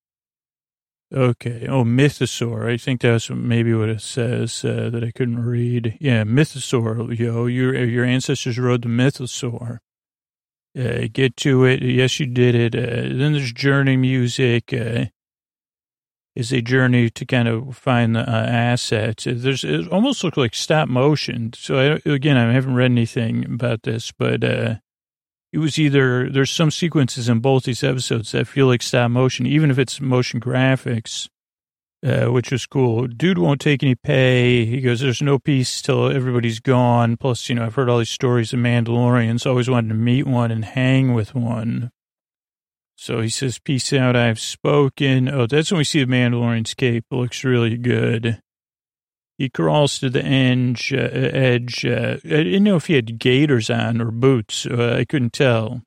[1.12, 1.66] Okay.
[1.68, 2.72] Oh, mythosaur.
[2.72, 5.98] I think that's maybe what it says uh, that I couldn't read.
[6.00, 7.18] Yeah, mythosaur.
[7.18, 9.80] Yo, your your ancestors rode the mythosaur.
[10.78, 11.82] Uh, get to it.
[11.82, 12.76] Yes, you did it.
[12.76, 14.72] Uh, then there's journey music.
[14.72, 15.06] Uh,
[16.40, 19.26] is a journey to kind of find the uh, assets.
[19.28, 21.52] There's it almost looks like stop motion.
[21.54, 24.76] So I, again, I haven't read anything about this, but uh,
[25.52, 29.46] it was either there's some sequences in both these episodes that feel like stop motion,
[29.46, 31.28] even if it's motion graphics,
[32.06, 33.08] uh, which was cool.
[33.08, 34.66] Dude won't take any pay.
[34.66, 38.10] He goes, "There's no peace till everybody's gone." Plus, you know, I've heard all these
[38.10, 39.46] stories of Mandalorians.
[39.46, 41.92] Always wanted to meet one and hang with one.
[43.02, 44.18] So he says, "Peace out.
[44.18, 47.06] I've spoken." Oh, that's when we see the Mandalorian's cape.
[47.10, 48.42] It looks really good.
[49.38, 50.92] He crawls to the edge.
[50.92, 51.86] Uh, edge.
[51.86, 54.66] Uh, I didn't know if he had gaiters on or boots.
[54.66, 55.82] Uh, I couldn't tell.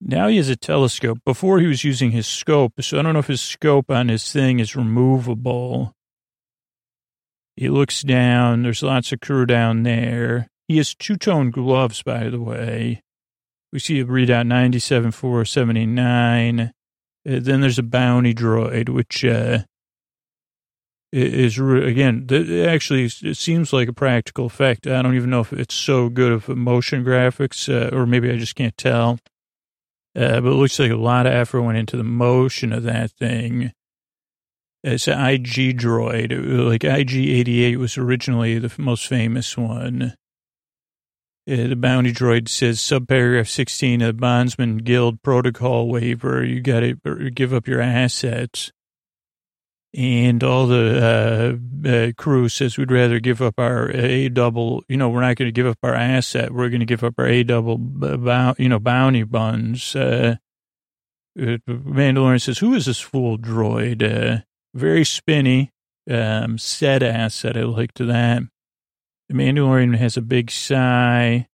[0.00, 1.18] Now he has a telescope.
[1.26, 4.32] Before he was using his scope, so I don't know if his scope on his
[4.32, 5.92] thing is removable.
[7.54, 8.62] He looks down.
[8.62, 10.48] There's lots of crew down there.
[10.68, 13.02] He has two-tone gloves, by the way.
[13.72, 16.60] We see a readout 97479.
[16.60, 16.70] Uh,
[17.22, 19.60] then there's a bounty droid, which uh,
[21.12, 22.26] is again
[22.66, 24.86] actually it seems like a practical effect.
[24.86, 28.36] I don't even know if it's so good of motion graphics, uh, or maybe I
[28.36, 29.18] just can't tell.
[30.16, 33.12] Uh, but it looks like a lot of effort went into the motion of that
[33.12, 33.72] thing.
[34.82, 36.32] It's an IG droid.
[36.66, 40.14] Like IG-88 was originally the most famous one.
[41.50, 46.44] Uh, the bounty droid says subparagraph 16 of Bondsman Guild protocol waiver.
[46.44, 48.70] You got to give up your assets
[49.92, 54.84] and all the uh, uh, crew says we'd rather give up our A double.
[54.88, 56.52] You know, we're not going to give up our asset.
[56.52, 57.78] We're going to give up our A double,
[58.58, 59.96] you know, bounty buns.
[59.96, 60.36] Uh,
[61.38, 64.02] uh, Mandalorian says, "Who is this fool droid?
[64.02, 64.42] Uh,
[64.74, 65.72] very spinny,
[66.08, 67.56] um, said asset.
[67.56, 68.42] I like to that."
[69.30, 71.46] The Mandalorian has a big sigh.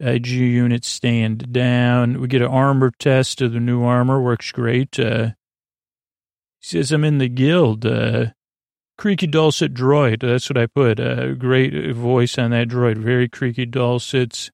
[0.00, 2.20] IG unit stand down.
[2.20, 4.20] We get an armor test of the new armor.
[4.20, 4.98] Works great.
[4.98, 5.30] Uh,
[6.60, 7.86] says, I'm in the guild.
[7.86, 8.26] Uh,
[8.96, 10.22] creaky dulcet droid.
[10.22, 10.98] That's what I put.
[10.98, 12.96] Uh, great voice on that droid.
[12.98, 14.50] Very creaky dulcets.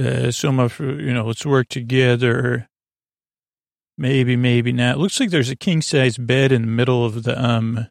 [0.00, 2.66] Uh, so much, you know, let's work together.
[3.98, 4.96] Maybe, maybe not.
[4.96, 7.88] Looks like there's a king size bed in the middle of the, um,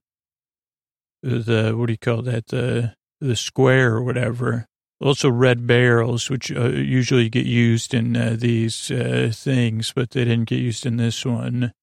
[1.21, 2.47] the, what do you call that?
[2.47, 4.65] The, the square or whatever.
[5.01, 10.23] Also red barrels, which uh, usually get used in uh, these uh, things, but they
[10.23, 11.73] didn't get used in this one.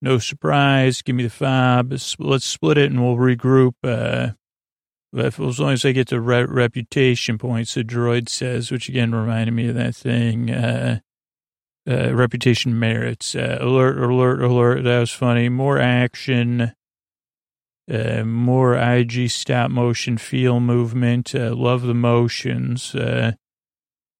[0.00, 1.02] No surprise.
[1.02, 1.92] Give me the fob.
[2.18, 3.74] Let's split it and we'll regroup.
[3.84, 4.30] Uh,
[5.14, 9.52] as long as I get the re- reputation points, the droid says, which again reminded
[9.52, 10.50] me of that thing.
[10.50, 11.00] Uh,
[11.88, 13.34] uh, reputation merits.
[13.34, 14.84] Alert, alert, alert.
[14.84, 15.48] That was funny.
[15.48, 16.72] More action.
[17.90, 21.34] Uh, more IG stop motion feel movement.
[21.34, 22.94] Uh, love the motions.
[22.94, 23.32] Uh,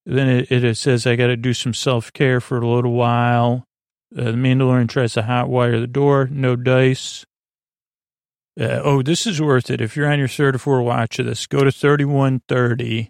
[0.04, 3.64] then it, it says I got to do some self care for a little while.
[4.16, 6.28] Uh, the Mandalorian tries to hotwire the door.
[6.32, 7.24] No dice.
[8.58, 9.80] Uh, oh, this is worth it.
[9.80, 13.08] If you're on your third or fourth watch of this, go to 3130.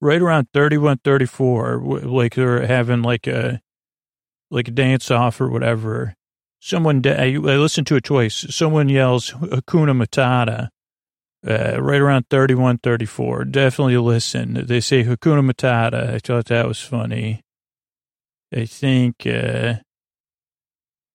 [0.00, 3.60] Right around 3134, like they're having like a
[4.50, 6.14] like a dance off or whatever.
[6.60, 8.46] Someone, I, I listened to it twice.
[8.50, 10.68] Someone yells Hakuna Matata.
[11.46, 13.44] Uh, right around 31, 34.
[13.44, 14.66] Definitely listen.
[14.66, 16.14] They say Hakuna Matata.
[16.14, 17.42] I thought that was funny.
[18.52, 19.74] I think, uh,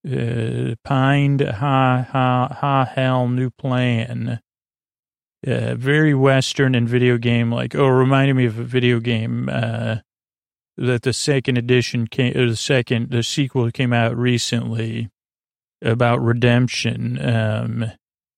[0.09, 4.39] uh, pined ha ha ha hell new plan.
[5.45, 7.75] Uh, very Western and video game like.
[7.75, 9.97] Oh, reminded me of a video game uh,
[10.77, 15.09] that the second edition came, or the second, the sequel came out recently
[15.83, 17.19] about redemption.
[17.23, 17.91] Um,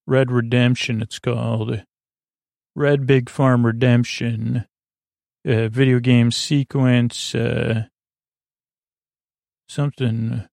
[0.08, 1.84] Red Redemption, it's called.
[2.76, 4.66] Red Big Farm Redemption.
[5.48, 7.36] Uh, video game sequence.
[7.36, 7.86] Uh,
[9.70, 10.46] something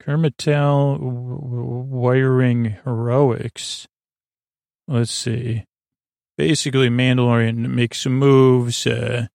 [0.00, 3.86] Kermitel wiring heroics.
[4.88, 5.64] Let's see.
[6.36, 8.86] Basically, Mandalorian makes some moves.
[8.86, 9.26] Uh,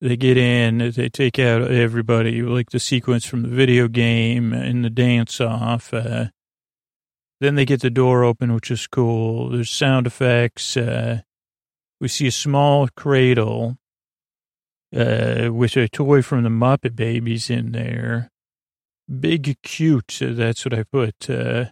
[0.00, 4.84] they get in, they take out everybody, like the sequence from the video game and
[4.84, 5.92] the dance off.
[5.92, 6.26] Uh,
[7.40, 9.50] then they get the door open, which is cool.
[9.50, 10.76] There's sound effects.
[10.76, 11.22] Uh,
[12.00, 13.78] we see a small cradle
[14.96, 18.30] uh, with a toy from the Muppet Babies in there.
[19.20, 20.18] Big cute.
[20.20, 21.28] That's what I put.
[21.28, 21.66] Uh,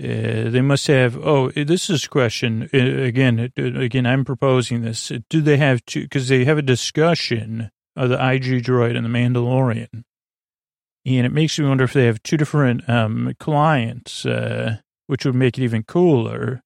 [0.00, 1.16] Uh, they must have.
[1.16, 3.52] Oh, this is a question uh, again.
[3.58, 5.10] uh, Again, I'm proposing this.
[5.28, 6.02] Do they have two?
[6.02, 9.88] Because they have a discussion of the IG droid and the Mandalorian,
[11.04, 14.76] and it makes me wonder if they have two different um, clients, uh,
[15.08, 16.62] which would make it even cooler.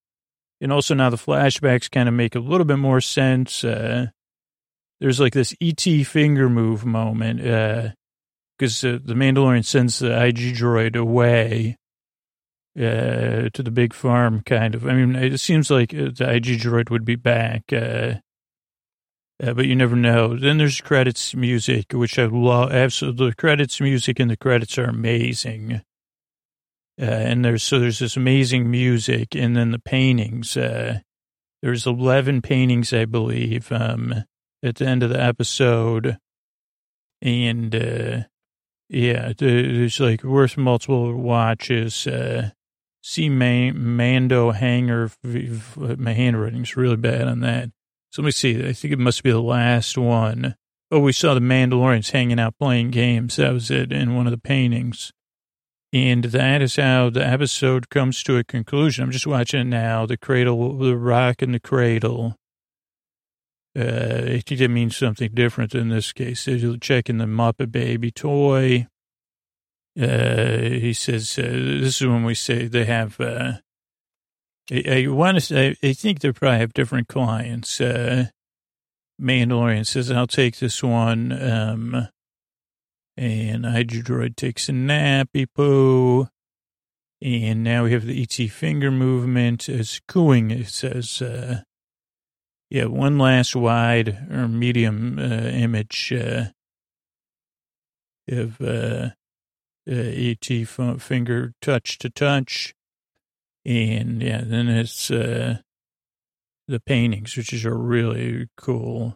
[0.61, 3.63] And also now the flashbacks kind of make a little bit more sense.
[3.63, 4.07] Uh,
[4.99, 7.39] there's like this ET finger move moment
[8.57, 11.77] because the Mandalorian sends the IG droid away
[12.77, 14.85] uh, to the big farm, kind of.
[14.87, 18.15] I mean, it seems like uh, the IG droid would be back, uh,
[19.41, 20.37] uh, but you never know.
[20.37, 22.71] Then there's credits music, which I love.
[22.71, 25.81] Absolutely, the credits music and the credits are amazing.
[26.99, 30.55] Uh, and there's so there's this amazing music, and then the paintings.
[30.55, 30.99] Uh,
[31.61, 34.25] there's eleven paintings, I believe, um,
[34.63, 36.17] at the end of the episode,
[37.21, 38.23] and uh,
[38.89, 42.05] yeah, there's like worth multiple watches.
[42.05, 42.51] Uh,
[43.03, 45.11] see Man- Mando hanger.
[45.23, 47.69] My handwriting's really bad on that.
[48.11, 48.67] So let me see.
[48.67, 50.55] I think it must be the last one.
[50.89, 53.35] Oh, we saw the Mandalorians hanging out playing games.
[53.35, 55.11] That was it in one of the paintings.
[55.91, 59.03] And that is how the episode comes to a conclusion.
[59.03, 60.05] I'm just watching it now.
[60.05, 62.35] The cradle, the rock in the cradle.
[63.77, 66.45] Uh, I it means something different in this case.
[66.45, 68.87] They're checking the Muppet Baby toy.
[69.99, 73.53] Uh, he says, uh, this is when we say they have, uh,
[74.71, 77.79] I, I want to say, I think they probably have different clients.
[77.79, 78.27] Uh,
[79.21, 81.31] Mandalorian says, I'll take this one.
[81.31, 82.07] Um,
[83.15, 86.27] and Hydrodroid takes a nappy poo.
[87.21, 89.69] And now we have the ET finger movement.
[89.69, 90.51] It's cooing.
[90.51, 91.61] It says, uh,
[92.69, 96.45] yeah, one last wide or medium uh, image uh,
[98.27, 98.57] of
[99.89, 102.73] uh, uh, f- finger touch to touch.
[103.65, 105.59] And yeah, then it's uh,
[106.67, 109.15] the paintings, which is a really cool.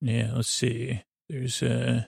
[0.00, 1.02] Yeah, let's see.
[1.28, 2.04] There's uh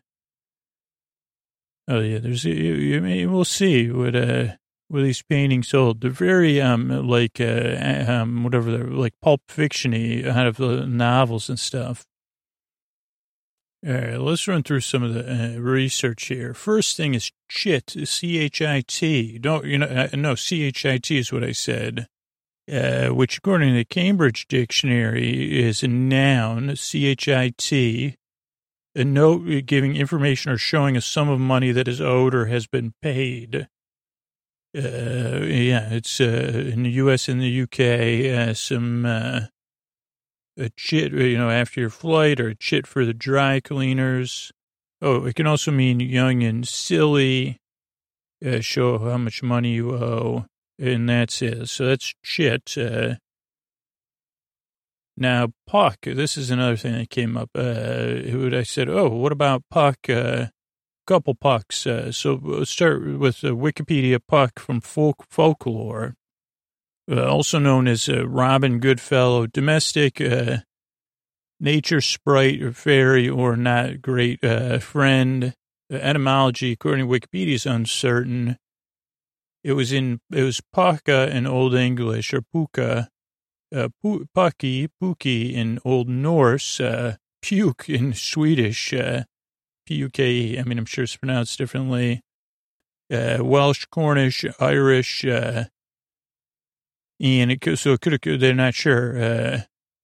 [1.89, 4.57] oh yeah, there's you, you we'll see what uh
[4.89, 6.01] what these paintings hold.
[6.01, 11.49] They're very um like uh um whatever they're like pulp fictiony out of the novels
[11.49, 12.05] and stuff.
[13.87, 16.55] All right, let's run through some of the uh, research here.
[16.55, 19.39] First thing is chit, C-H-I-T.
[19.41, 22.07] Don't, you know, uh, no, C-H-I-T is what I said,
[22.73, 28.17] uh, which according to the Cambridge Dictionary is a noun, C-H-I-T,
[28.95, 32.67] a note giving information or showing a sum of money that is owed or has
[32.67, 33.69] been paid.
[34.75, 37.29] Uh, yeah, it's uh, in the U.S.
[37.29, 39.05] and the U.K., uh, some
[40.57, 44.53] a chit, you know, after your flight or a chit for the dry cleaners.
[45.03, 47.59] Oh, it can also mean young and silly,
[48.45, 50.47] uh, show how much money you owe,
[50.79, 51.69] and that's it.
[51.69, 52.77] So that's chit.
[52.79, 53.17] Uh,
[55.17, 57.51] now, puck, this is another thing that came up.
[57.55, 60.09] Uh, I said, oh, what about puck?
[60.09, 60.47] Uh,
[61.07, 61.87] couple pucks.
[61.87, 66.15] Uh, so let's start with uh, Wikipedia puck from folk folklore
[67.11, 70.59] uh, also known as uh, Robin Goodfellow, domestic uh,
[71.61, 75.55] nature sprite or fairy or not great uh, friend.
[75.91, 78.57] The etymology, according to Wikipedia, is uncertain.
[79.63, 83.09] It was in it was Paka in Old English or Puka,
[83.75, 89.25] uh, Puki, Puki in Old Norse, uh, Puke in Swedish, uh,
[89.87, 90.59] P-U-K-E.
[90.59, 92.23] I mean, I'm sure it's pronounced differently.
[93.13, 95.25] Uh, Welsh, Cornish, Irish,
[97.21, 99.19] and it so it could they're not sure.
[99.23, 99.61] Uh,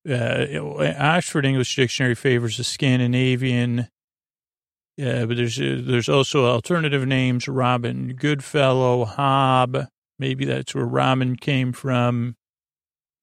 [0.09, 3.81] uh, Oxford English Dictionary favors the Scandinavian,
[5.01, 9.87] uh, but there's uh, there's also alternative names: Robin Goodfellow, Hob.
[10.19, 12.37] Maybe that's where Robin came from,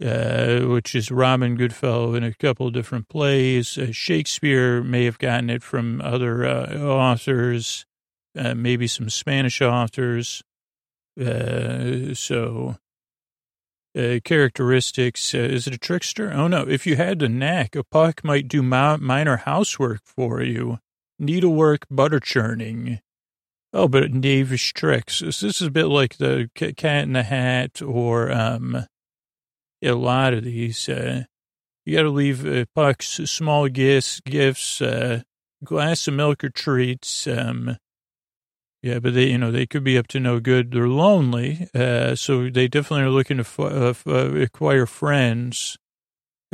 [0.03, 3.77] uh, which is Robin Goodfellow in a couple of different plays.
[3.77, 7.85] Uh, Shakespeare may have gotten it from other authors,
[8.35, 10.43] maybe some Spanish authors.
[11.17, 12.77] so
[13.97, 15.33] uh, characteristics.
[15.33, 16.31] Uh, is it a trickster?
[16.31, 16.67] Oh, no.
[16.67, 20.79] If you had the knack, a puck might do mi- minor housework for you.
[21.19, 22.99] Needlework, butter churning.
[23.73, 25.19] Oh, but knavish tricks.
[25.19, 28.85] This, this is a bit like the cat in the hat or um,
[29.81, 30.87] a lot of these.
[30.87, 31.23] Uh,
[31.85, 35.21] you got to leave uh, pucks small gifts, gifts, uh,
[35.63, 37.77] glass of milk or treats, um,
[38.87, 40.71] yeah, but they, you know, they could be up to no good.
[40.71, 45.77] They're lonely, uh, so they definitely are looking to uh, uh, acquire friends.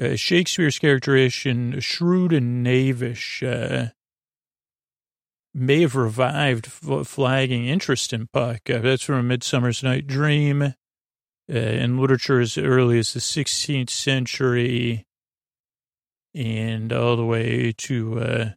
[0.01, 3.89] Uh, Shakespeare's characterization, shrewd and knavish, uh,
[5.53, 8.67] may have revived flagging interest in Puck.
[8.67, 10.73] Uh, that's from A Midsummer's Night Dream.
[11.47, 15.05] in literature as early as the 16th century
[16.33, 18.53] and all the way to,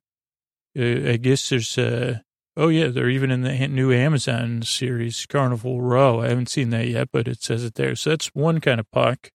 [0.74, 2.20] I guess there's, uh,
[2.56, 6.20] oh yeah, they're even in the new Amazon series, Carnival Row.
[6.20, 7.94] I haven't seen that yet, but it says it there.
[7.94, 9.30] So that's one kind of puck.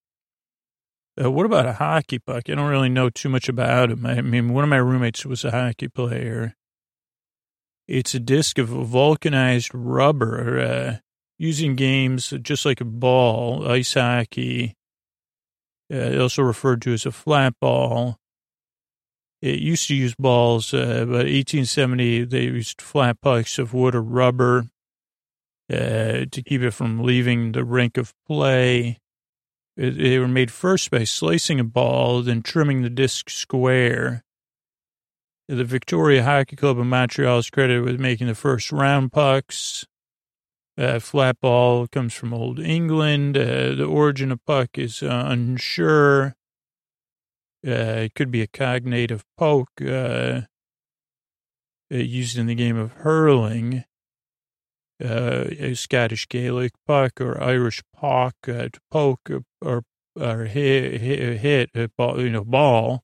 [1.22, 2.44] Uh, what about a hockey puck?
[2.50, 4.06] I don't really know too much about him.
[4.06, 6.56] I mean, one of my roommates was a hockey player.
[7.88, 10.98] It's a disc of vulcanized rubber, uh,
[11.38, 14.76] using games just like a ball, ice hockey.
[15.94, 18.21] Uh, also referred to as a flat ball.
[19.42, 24.02] It used to use balls, uh, but 1870 they used flat pucks of wood or
[24.02, 24.66] rubber
[25.72, 29.00] uh, to keep it from leaving the rink of play.
[29.78, 34.24] They were made first by slicing a ball, then trimming the disc square.
[35.48, 39.86] The Victoria Hockey Club of Montreal is credited with making the first round pucks.
[40.78, 43.38] Uh, flat ball comes from Old England.
[43.38, 46.36] Uh, the origin of puck is uh, unsure.
[47.66, 50.41] Uh, it could be a cognative poke uh,
[51.91, 53.84] uh, used in the game of hurling,
[54.99, 59.30] a Scottish Gaelic puck or Irish pock to poke
[59.62, 59.84] or,
[60.16, 63.03] or hit, hit, hit a ball, you know, ball.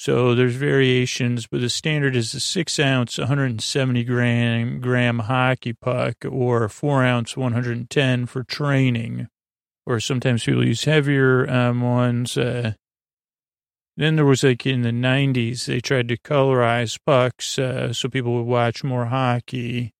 [0.00, 6.24] So there's variations, but the standard is a six ounce, 170 gram, gram hockey puck
[6.24, 9.28] or four ounce, 110 for training.
[9.84, 12.38] Or sometimes people use heavier um, ones.
[12.38, 12.72] Uh,
[14.00, 18.32] then there was like in the 90s, they tried to colorize pucks uh, so people
[18.32, 19.92] would watch more hockey.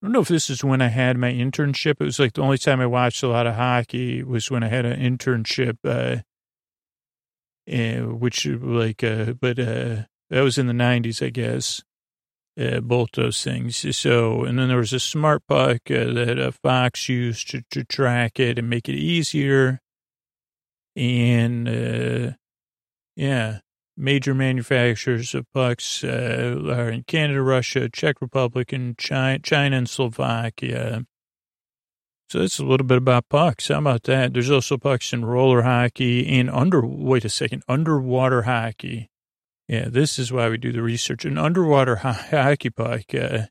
[0.00, 1.96] I don't know if this is when I had my internship.
[2.00, 4.68] It was like the only time I watched a lot of hockey was when I
[4.68, 6.22] had an internship, uh,
[7.68, 11.82] uh, which like, uh, but uh, that was in the 90s, I guess.
[12.56, 13.96] Uh, both those things.
[13.96, 17.84] So, and then there was a smart puck uh, that uh, Fox used to, to
[17.84, 19.80] track it and make it easier.
[20.96, 22.32] And uh,
[23.18, 23.58] yeah.
[23.96, 29.88] Major manufacturers of pucks uh, are in Canada, Russia, Czech Republic, and China, China and
[29.88, 31.04] Slovakia.
[32.30, 33.68] So it's a little bit about pucks.
[33.68, 34.34] How about that?
[34.34, 39.10] There's also pucks in roller hockey and under, wait a second, underwater hockey.
[39.66, 41.24] Yeah, this is why we do the research.
[41.24, 43.46] An underwater hockey puck, uh,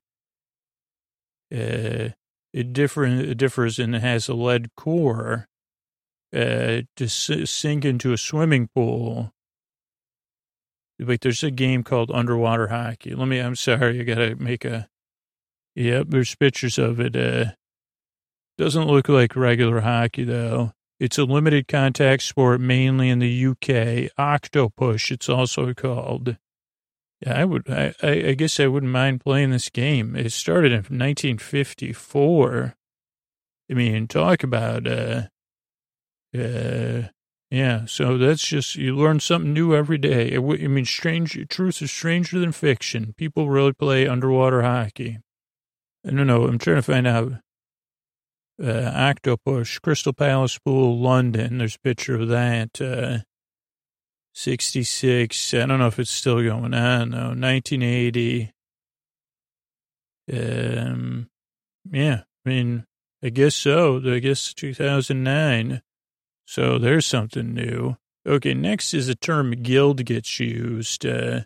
[1.53, 2.09] uh,
[2.53, 5.49] it, differ, it differs and it has a lead core
[6.33, 9.33] uh, to sink into a swimming pool
[10.99, 13.13] Wait, there's a game called Underwater Hockey.
[13.13, 14.89] Let me, I'm sorry, I gotta make a,
[15.75, 17.15] yep, there's pictures of it.
[17.15, 17.51] Uh,
[18.57, 20.71] doesn't look like regular hockey though.
[20.99, 24.11] It's a limited contact sport mainly in the UK.
[24.17, 26.37] Octopush, it's also called.
[27.21, 30.15] Yeah, I would, I, I guess I wouldn't mind playing this game.
[30.15, 32.75] It started in 1954.
[33.69, 35.23] I mean, talk about, uh,
[36.35, 37.09] uh,
[37.49, 40.35] yeah, so that's just, you learn something new every day.
[40.35, 43.13] I mean, strange, truth is stranger than fiction.
[43.17, 45.19] People really play underwater hockey.
[46.05, 47.33] I don't know, I'm trying to find out.
[48.61, 51.59] Uh, Octopush, Crystal Palace Pool, London.
[51.59, 52.81] There's a picture of that.
[52.81, 53.19] Uh,
[54.33, 55.53] 66.
[55.53, 57.29] I don't know if it's still going on, though.
[57.29, 58.51] 1980.
[60.31, 61.29] Um,
[61.91, 62.85] yeah, I mean,
[63.23, 64.01] I guess so.
[64.05, 65.81] I guess 2009.
[66.47, 67.97] So there's something new.
[68.25, 71.05] Okay, next is the term guild gets used.
[71.05, 71.41] Uh,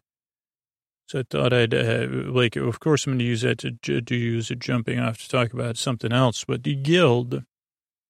[1.08, 4.16] so I thought I'd, uh, like, of course, I'm going to use that to, to
[4.16, 6.45] use it jumping off to talk about something else.
[6.47, 7.43] But the guild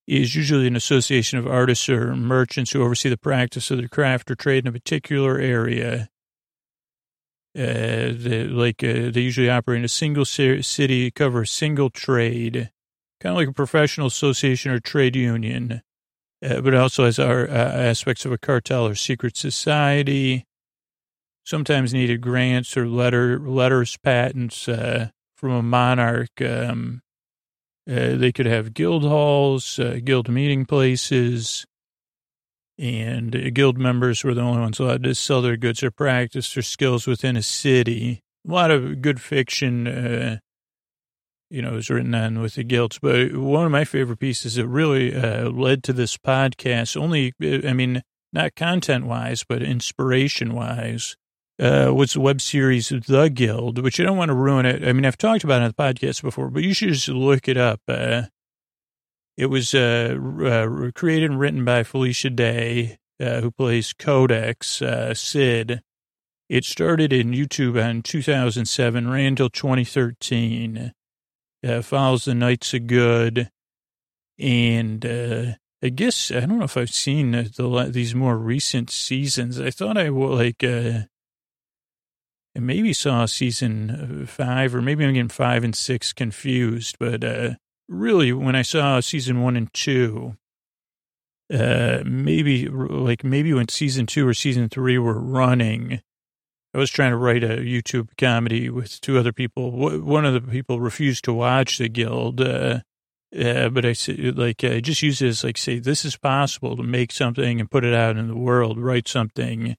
[0.05, 4.29] is usually an association of artists or merchants who oversee the practice of their craft
[4.29, 6.09] or trade in a particular area.
[7.57, 12.69] Uh, they, like, uh, they usually operate in a single city, cover a single trade,
[13.21, 15.81] kind of like a professional association or trade union
[16.43, 20.45] uh, but it also has our uh, aspects of a cartel or secret society.
[21.43, 26.41] Sometimes needed grants or letter letters, patents uh, from a monarch.
[26.41, 27.01] Um,
[27.89, 31.65] uh, they could have guild halls, uh, guild meeting places,
[32.77, 36.53] and uh, guild members were the only ones allowed to sell their goods or practice
[36.53, 38.21] their skills within a city.
[38.47, 40.39] A lot of good fiction
[41.51, 42.97] you know, it was written on with the guild.
[43.01, 47.67] But one of my favorite pieces that really uh, led to this podcast, only, uh,
[47.67, 51.17] I mean, not content wise, but inspiration wise,
[51.59, 54.87] uh, was the web series The Guild, which I don't want to ruin it.
[54.87, 57.47] I mean, I've talked about it on the podcast before, but you should just look
[57.47, 57.81] it up.
[57.87, 58.23] Uh,
[59.37, 64.81] it was uh, uh, created and written by Felicia Day, who plays Codex,
[65.13, 65.81] Cyd.
[66.49, 70.93] It started in YouTube in 2007, ran until 2013
[71.65, 73.49] uh, follows the Knights of Good,
[74.39, 75.45] and uh,
[75.83, 79.59] I guess, I don't know if I've seen the, these more recent seasons.
[79.59, 81.01] I thought I would like, uh,
[82.55, 87.51] maybe saw season uh, five, or maybe I'm getting five and six confused, but, uh,
[87.89, 90.37] really when I saw season one and two,
[91.53, 96.01] uh, maybe like maybe when season two or season three were running,
[96.73, 99.71] I was trying to write a YouTube comedy with two other people.
[99.71, 102.39] One of the people refused to watch the guild.
[102.39, 102.79] Uh,
[103.37, 103.95] uh, but I
[104.35, 107.71] like, I just use it as like, say, this is possible to make something and
[107.71, 109.75] put it out in the world, write something,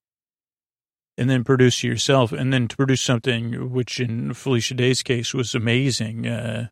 [1.18, 5.54] and then produce yourself, and then to produce something, which in Felicia Day's case was
[5.54, 6.26] amazing.
[6.26, 6.68] Uh,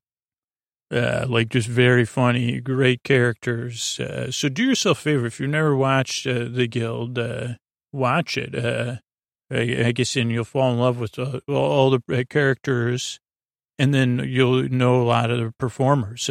[0.91, 4.01] uh, like just very funny, great characters.
[4.01, 7.55] Uh, so do yourself a favor if you've never watched uh, the Guild, uh,
[7.93, 8.55] watch it.
[9.53, 13.19] Uh, I, guess and you'll fall in love with uh, all the characters,
[13.79, 16.31] and then you'll know a lot of the performers.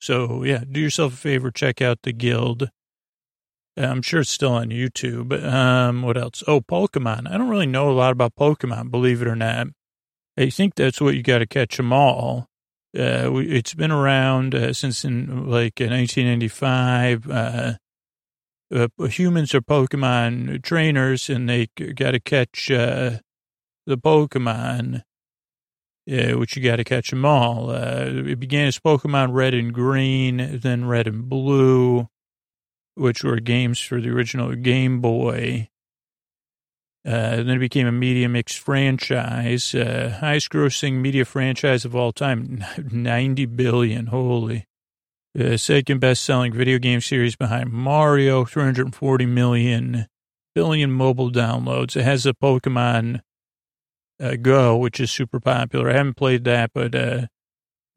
[0.00, 2.70] so yeah, do yourself a favor, check out the Guild.
[3.78, 5.42] I'm sure it's still on YouTube.
[5.44, 6.42] Um, what else?
[6.46, 7.30] Oh, Pokemon.
[7.30, 9.68] I don't really know a lot about Pokemon, believe it or not.
[10.38, 12.48] I think that's what you got to catch them all.
[12.96, 17.30] Uh, it's been around uh, since in like 1995.
[18.74, 23.18] Uh, uh, humans are Pokemon trainers, and they got to catch uh,
[23.86, 25.02] the Pokemon,
[26.06, 27.70] which you got to catch them all.
[27.70, 32.08] Uh, it began as Pokemon Red and Green, then Red and Blue,
[32.94, 35.68] which were games for the original Game Boy.
[37.06, 42.12] Uh, then it became a media mix franchise, uh, highest grossing media franchise of all
[42.12, 44.06] time, 90 billion.
[44.06, 44.66] Holy.
[45.38, 50.06] Uh, second best selling video game series behind Mario, 340 million,
[50.54, 51.94] billion mobile downloads.
[51.96, 53.20] It has a Pokemon
[54.18, 55.90] uh, Go, which is super popular.
[55.90, 57.26] I haven't played that, but uh,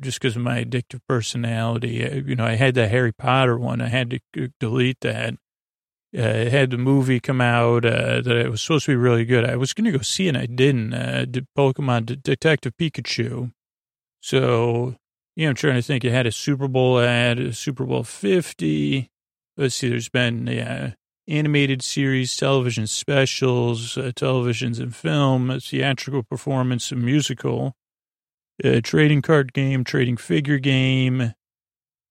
[0.01, 3.79] just because of my addictive personality, uh, you know, I had the Harry Potter one.
[3.79, 5.35] I had to delete that
[6.17, 9.25] uh, it had the movie come out uh, that it was supposed to be really
[9.25, 9.45] good.
[9.45, 10.93] I was going to go see it, and I didn't.
[10.93, 11.25] Uh,
[11.55, 13.51] Pokemon D- Detective Pikachu.
[14.19, 14.95] So,
[15.45, 16.03] know, I'm trying to think.
[16.03, 19.09] It had a Super Bowl ad, Super Bowl 50.
[19.57, 20.93] Let's see, there's been yeah,
[21.27, 27.75] animated series, television specials, uh, televisions and film, theatrical performance, a musical,
[28.63, 31.33] a trading card game, trading figure game,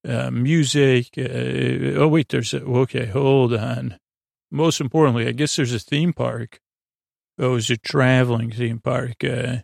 [0.07, 1.09] uh, music.
[1.17, 3.97] Uh, oh, wait, there's a, okay, hold on.
[4.51, 6.59] Most importantly, I guess there's a theme park.
[7.37, 9.23] Oh, was a traveling theme park.
[9.23, 9.57] Uh,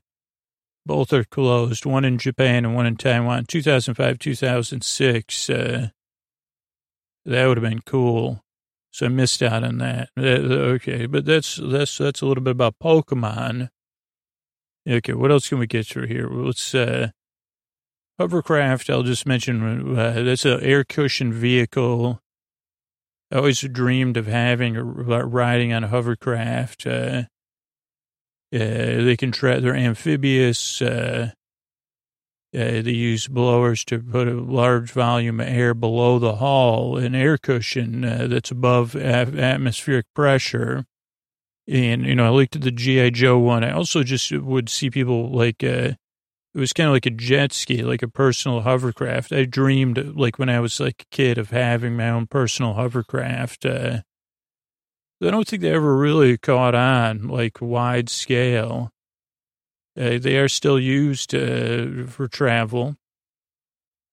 [0.86, 5.50] both are closed, one in Japan and one in Taiwan, 2005, 2006.
[5.50, 5.90] Uh,
[7.26, 8.44] that would have been cool.
[8.92, 10.10] So I missed out on that.
[10.18, 10.22] Uh,
[10.76, 13.70] okay, but that's, that's, that's a little bit about Pokemon.
[14.88, 16.30] Okay, what else can we get through here?
[16.30, 17.10] Let's, uh,
[18.20, 22.22] Hovercraft, I'll just mention, uh, that's an air cushion vehicle.
[23.32, 26.88] I always dreamed of having a riding on a hovercraft.
[26.88, 27.24] Uh, uh,
[28.52, 30.82] they can tra- they're amphibious.
[30.82, 31.32] Uh,
[32.56, 37.14] uh, they use blowers to put a large volume of air below the hull, an
[37.14, 40.86] air cushion uh, that's above atmospheric pressure.
[41.68, 43.10] And, you know, I looked at the G.I.
[43.10, 43.66] Joe one.
[43.66, 45.94] I also just would see people like, uh,
[46.54, 49.34] it was kind of like a jet ski, like a personal hovercraft.
[49.34, 53.66] I dreamed, like when I was like a kid, of having my own personal hovercraft.
[53.66, 54.02] Uh,
[55.24, 58.92] I don't think they ever really caught on, like wide scale.
[59.98, 62.98] Uh, they are still used uh, for travel,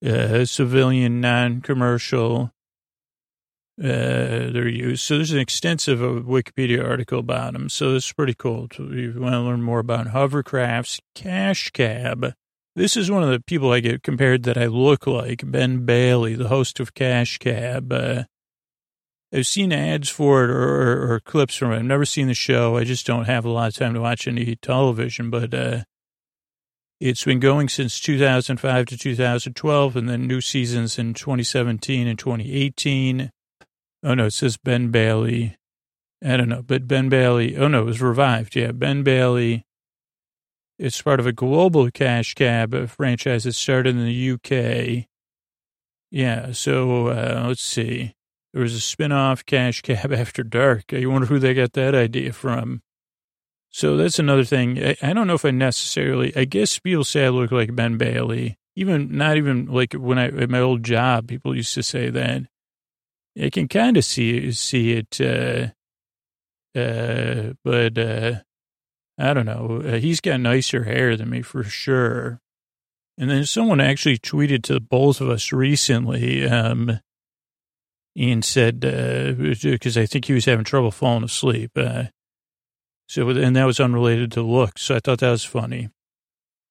[0.06, 2.52] uh, civilian, non-commercial.
[3.82, 5.02] Uh, they're used.
[5.02, 7.68] So there's an extensive uh, Wikipedia article about them.
[7.68, 8.68] So this is pretty cool.
[8.70, 12.34] If you want to learn more about hovercrafts, cash cab.
[12.74, 16.34] This is one of the people I get compared that I look like, Ben Bailey,
[16.34, 17.92] the host of Cash Cab.
[19.34, 21.76] I've seen ads for it or, or, or, clips from it.
[21.76, 22.76] I've never seen the show.
[22.76, 25.84] I just don't have a lot of time to watch any television, but uh,
[27.00, 33.30] it's been going since 2005 to 2012, and then new seasons in 2017 and 2018.
[34.04, 35.56] Oh, no, it says Ben Bailey.
[36.22, 37.56] I don't know, but Ben Bailey.
[37.56, 38.54] Oh, no, it was revived.
[38.54, 39.64] Yeah, Ben Bailey.
[40.78, 45.06] It's part of a global cash cab franchise that started in the UK.
[46.10, 48.12] Yeah, so uh, let's see.
[48.52, 50.92] There was a spin-off Cash Cab After Dark.
[50.92, 52.82] I wonder who they got that idea from.
[53.70, 54.82] So that's another thing.
[54.82, 57.96] I, I don't know if I necessarily, I guess people say I look like Ben
[57.96, 58.58] Bailey.
[58.76, 62.42] Even, not even like when I, at my old job, people used to say that.
[63.40, 65.68] I can kind of see see it, uh,
[66.78, 68.40] uh, but uh,
[69.18, 69.82] I don't know.
[69.84, 72.40] Uh, he's got nicer hair than me for sure.
[73.18, 76.46] And then someone actually tweeted to both of us recently.
[76.46, 77.00] Um,
[78.16, 81.72] and said, because uh, I think he was having trouble falling asleep.
[81.76, 82.04] Uh,
[83.08, 84.82] so, and that was unrelated to looks.
[84.82, 85.88] So I thought that was funny.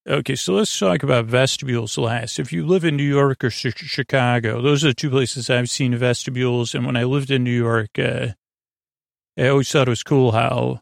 [0.08, 2.40] Okay, so let's talk about vestibules last.
[2.40, 5.96] If you live in New York or Chicago, those are the two places I've seen
[5.96, 6.74] vestibules.
[6.74, 8.30] And when I lived in New York, uh,
[9.38, 10.82] I always thought it was cool how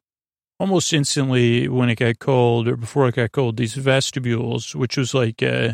[0.60, 5.14] almost instantly when it got cold or before it got cold, these vestibules, which was
[5.14, 5.74] like, uh,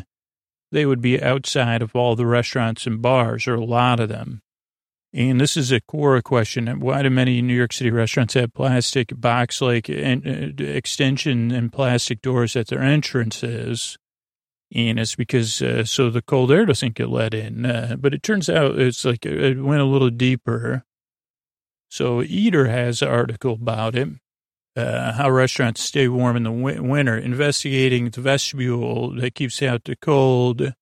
[0.72, 4.42] they would be outside of all the restaurants and bars, or a lot of them.
[5.16, 6.68] And this is a Quora question.
[6.82, 9.94] Why do many New York City restaurants have plastic box like uh,
[10.60, 13.98] extension and plastic doors at their entrances?
[14.76, 17.66] And it's because uh, so the cold air doesn't get let in.
[17.66, 20.84] Uh, but it turns out it's like it went a little deeper.
[21.90, 24.10] So Eater has an article about it.
[24.76, 29.96] Uh, how restaurants stay warm in the winter, investigating the vestibule that keeps out the
[29.96, 30.74] cold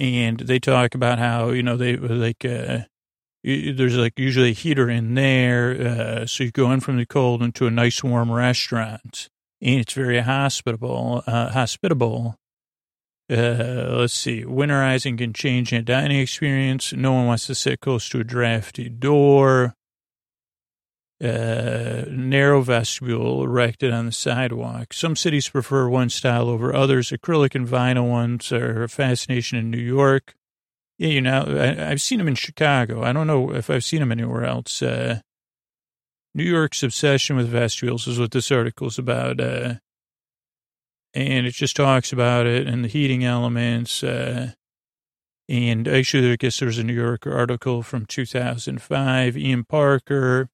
[0.00, 2.80] and they talk about how you know they like uh,
[3.44, 7.42] there's like usually a heater in there, uh, so you go in from the cold
[7.42, 9.28] into a nice warm restaurant,
[9.60, 11.22] and it's very hospitable.
[11.26, 12.36] Uh, hospitable.
[13.30, 14.42] Uh, let's see.
[14.42, 16.92] Winterizing can change a dining experience.
[16.92, 19.76] No one wants to sit close to a drafty door
[21.22, 24.92] uh, narrow vestibule erected on the sidewalk.
[24.94, 27.10] Some cities prefer one style over others.
[27.10, 30.34] Acrylic and vinyl ones are a fascination in New York.
[30.98, 33.02] Yeah, you know, I, have seen them in Chicago.
[33.02, 34.82] I don't know if I've seen them anywhere else.
[34.82, 35.20] Uh,
[36.34, 39.40] New York's obsession with vestibules is what this article is about.
[39.40, 39.74] Uh,
[41.12, 44.02] and it just talks about it and the heating elements.
[44.02, 44.52] Uh,
[45.48, 49.36] and actually, I guess there's a New York article from 2005.
[49.36, 50.48] Ian Parker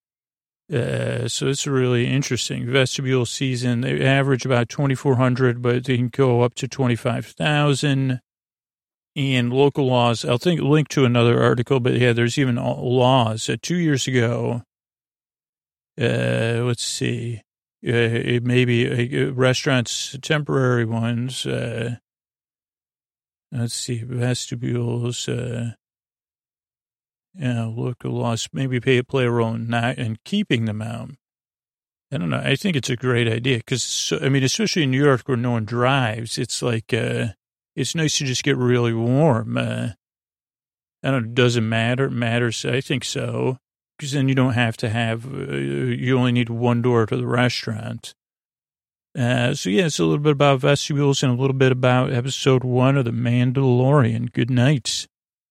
[0.73, 2.71] uh, so it's really interesting.
[2.71, 8.21] Vestibule season, they average about 2,400, but they can go up to 25,000.
[9.15, 13.49] And local laws, I'll think link to another article, but yeah, there's even laws.
[13.49, 14.63] Uh, two years ago,
[15.99, 17.41] uh, let's see,
[17.87, 21.97] uh, maybe uh, restaurants, temporary ones, uh,
[23.51, 25.29] let's see, vestibules,
[27.43, 31.11] uh, local laws maybe pay, play a role in not in keeping them out.
[32.13, 32.43] I don't know.
[32.43, 35.37] I think it's a great idea because, so, I mean, especially in New York where
[35.37, 37.29] no one drives, it's like, uh,
[37.75, 39.57] it's nice to just get really warm.
[39.59, 39.89] Uh,
[41.03, 41.33] I don't know.
[41.35, 42.05] Does it matter?
[42.05, 42.65] It matters.
[42.65, 43.59] I think so.
[43.99, 47.27] Because then you don't have to have, uh, you only need one door to the
[47.27, 48.15] restaurant.
[49.19, 52.63] Uh, so, yeah, it's a little bit about vestibules and a little bit about episode
[52.63, 54.33] one of The Mandalorian.
[54.33, 55.09] Good night.